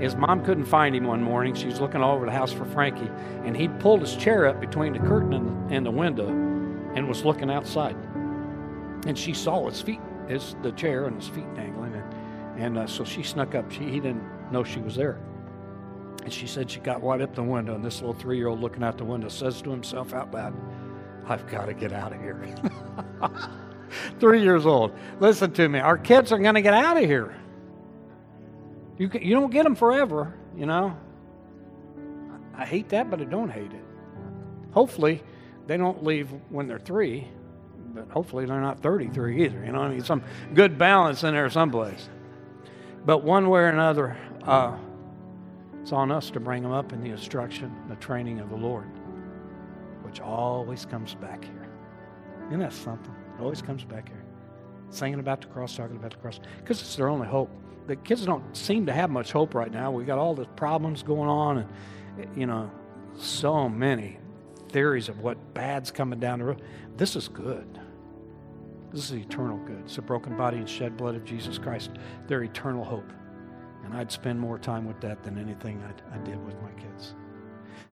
His 0.00 0.16
mom 0.16 0.44
couldn't 0.44 0.64
find 0.64 0.96
him 0.96 1.04
one 1.04 1.22
morning. 1.22 1.54
She 1.54 1.66
was 1.66 1.80
looking 1.80 2.02
all 2.02 2.16
over 2.16 2.26
the 2.26 2.32
house 2.32 2.52
for 2.52 2.64
Frankie, 2.64 3.08
and 3.44 3.56
he 3.56 3.68
pulled 3.68 4.00
his 4.00 4.16
chair 4.16 4.46
up 4.46 4.58
between 4.58 4.94
the 4.94 4.98
curtain 4.98 5.32
and, 5.32 5.72
and 5.72 5.86
the 5.86 5.92
window 5.92 6.26
and 6.26 7.06
was 7.06 7.24
looking 7.24 7.52
outside. 7.52 7.94
And 9.06 9.16
she 9.16 9.32
saw 9.32 9.68
his 9.68 9.80
feet, 9.80 10.00
his, 10.26 10.56
the 10.60 10.72
chair, 10.72 11.04
and 11.04 11.22
his 11.22 11.28
feet 11.28 11.54
dangling. 11.54 11.94
And, 11.94 12.60
and 12.60 12.78
uh, 12.78 12.88
so 12.88 13.04
she 13.04 13.22
snuck 13.22 13.54
up. 13.54 13.70
She, 13.70 13.84
he 13.84 14.00
didn't 14.00 14.24
know 14.50 14.64
she 14.64 14.80
was 14.80 14.96
there. 14.96 15.20
And 16.28 16.32
she 16.34 16.46
said 16.46 16.70
she 16.70 16.80
got 16.80 17.02
right 17.02 17.22
up 17.22 17.34
the 17.34 17.42
window, 17.42 17.74
and 17.74 17.82
this 17.82 18.02
little 18.02 18.12
three 18.12 18.36
year 18.36 18.48
old 18.48 18.60
looking 18.60 18.82
out 18.82 18.98
the 18.98 19.04
window 19.04 19.30
says 19.30 19.62
to 19.62 19.70
himself 19.70 20.12
out 20.12 20.30
loud, 20.30 20.54
I've 21.26 21.46
got 21.46 21.64
to 21.64 21.72
get 21.72 21.90
out 21.90 22.12
of 22.12 22.20
here. 22.20 22.54
three 24.20 24.42
years 24.42 24.66
old. 24.66 24.92
Listen 25.20 25.50
to 25.52 25.66
me. 25.70 25.78
Our 25.78 25.96
kids 25.96 26.30
are 26.30 26.38
going 26.38 26.54
to 26.54 26.60
get 26.60 26.74
out 26.74 26.98
of 26.98 27.04
here. 27.04 27.34
You, 28.98 29.08
you 29.18 29.34
don't 29.36 29.50
get 29.50 29.62
them 29.62 29.74
forever, 29.74 30.34
you 30.54 30.66
know. 30.66 30.94
I 32.54 32.66
hate 32.66 32.90
that, 32.90 33.08
but 33.08 33.22
I 33.22 33.24
don't 33.24 33.48
hate 33.48 33.72
it. 33.72 33.84
Hopefully, 34.72 35.22
they 35.66 35.78
don't 35.78 36.04
leave 36.04 36.28
when 36.50 36.68
they're 36.68 36.78
three, 36.78 37.26
but 37.94 38.10
hopefully 38.10 38.44
they're 38.44 38.60
not 38.60 38.80
33 38.80 39.46
either. 39.46 39.64
You 39.64 39.72
know, 39.72 39.80
I 39.80 39.88
mean, 39.88 40.04
some 40.04 40.22
good 40.52 40.76
balance 40.76 41.24
in 41.24 41.32
there 41.32 41.48
someplace. 41.48 42.06
But 43.06 43.24
one 43.24 43.48
way 43.48 43.60
or 43.60 43.68
another, 43.68 44.18
uh, 44.42 44.76
it's 45.88 45.92
on 45.94 46.12
us 46.12 46.30
to 46.30 46.38
bring 46.38 46.62
them 46.62 46.72
up 46.72 46.92
in 46.92 47.00
the 47.00 47.08
instruction, 47.08 47.74
the 47.88 47.96
training 47.96 48.40
of 48.40 48.50
the 48.50 48.56
Lord, 48.56 48.90
which 50.02 50.20
always 50.20 50.84
comes 50.84 51.14
back 51.14 51.42
here. 51.42 51.66
Isn't 52.48 52.58
that 52.58 52.74
something? 52.74 53.14
It 53.38 53.42
always 53.42 53.62
comes 53.62 53.84
back 53.84 54.10
here. 54.10 54.22
Singing 54.90 55.18
about 55.18 55.40
the 55.40 55.46
cross, 55.46 55.74
talking 55.74 55.96
about 55.96 56.10
the 56.10 56.18
cross, 56.18 56.40
because 56.58 56.82
it's 56.82 56.94
their 56.96 57.08
only 57.08 57.26
hope. 57.26 57.48
The 57.86 57.96
kids 57.96 58.26
don't 58.26 58.54
seem 58.54 58.84
to 58.84 58.92
have 58.92 59.08
much 59.08 59.32
hope 59.32 59.54
right 59.54 59.72
now. 59.72 59.90
We 59.90 60.04
got 60.04 60.18
all 60.18 60.34
the 60.34 60.44
problems 60.44 61.02
going 61.02 61.30
on, 61.30 61.66
and 62.18 62.38
you 62.38 62.44
know, 62.44 62.70
so 63.16 63.66
many 63.66 64.18
theories 64.68 65.08
of 65.08 65.20
what 65.20 65.54
bad's 65.54 65.90
coming 65.90 66.20
down 66.20 66.40
the 66.40 66.44
road. 66.44 66.60
This 66.98 67.16
is 67.16 67.28
good. 67.28 67.80
This 68.92 69.10
is 69.10 69.12
eternal 69.12 69.56
good. 69.64 69.80
It's 69.86 69.96
the 69.96 70.02
broken 70.02 70.36
body 70.36 70.58
and 70.58 70.68
shed 70.68 70.98
blood 70.98 71.14
of 71.14 71.24
Jesus 71.24 71.56
Christ, 71.56 71.92
their 72.26 72.42
eternal 72.42 72.84
hope. 72.84 73.10
And 73.88 73.96
I'd 73.96 74.12
spend 74.12 74.38
more 74.38 74.58
time 74.58 74.84
with 74.84 75.00
that 75.00 75.22
than 75.22 75.38
anything 75.38 75.82
I'd, 75.88 76.02
I 76.14 76.22
did 76.22 76.44
with 76.44 76.60
my 76.60 76.70
kids. 76.72 77.14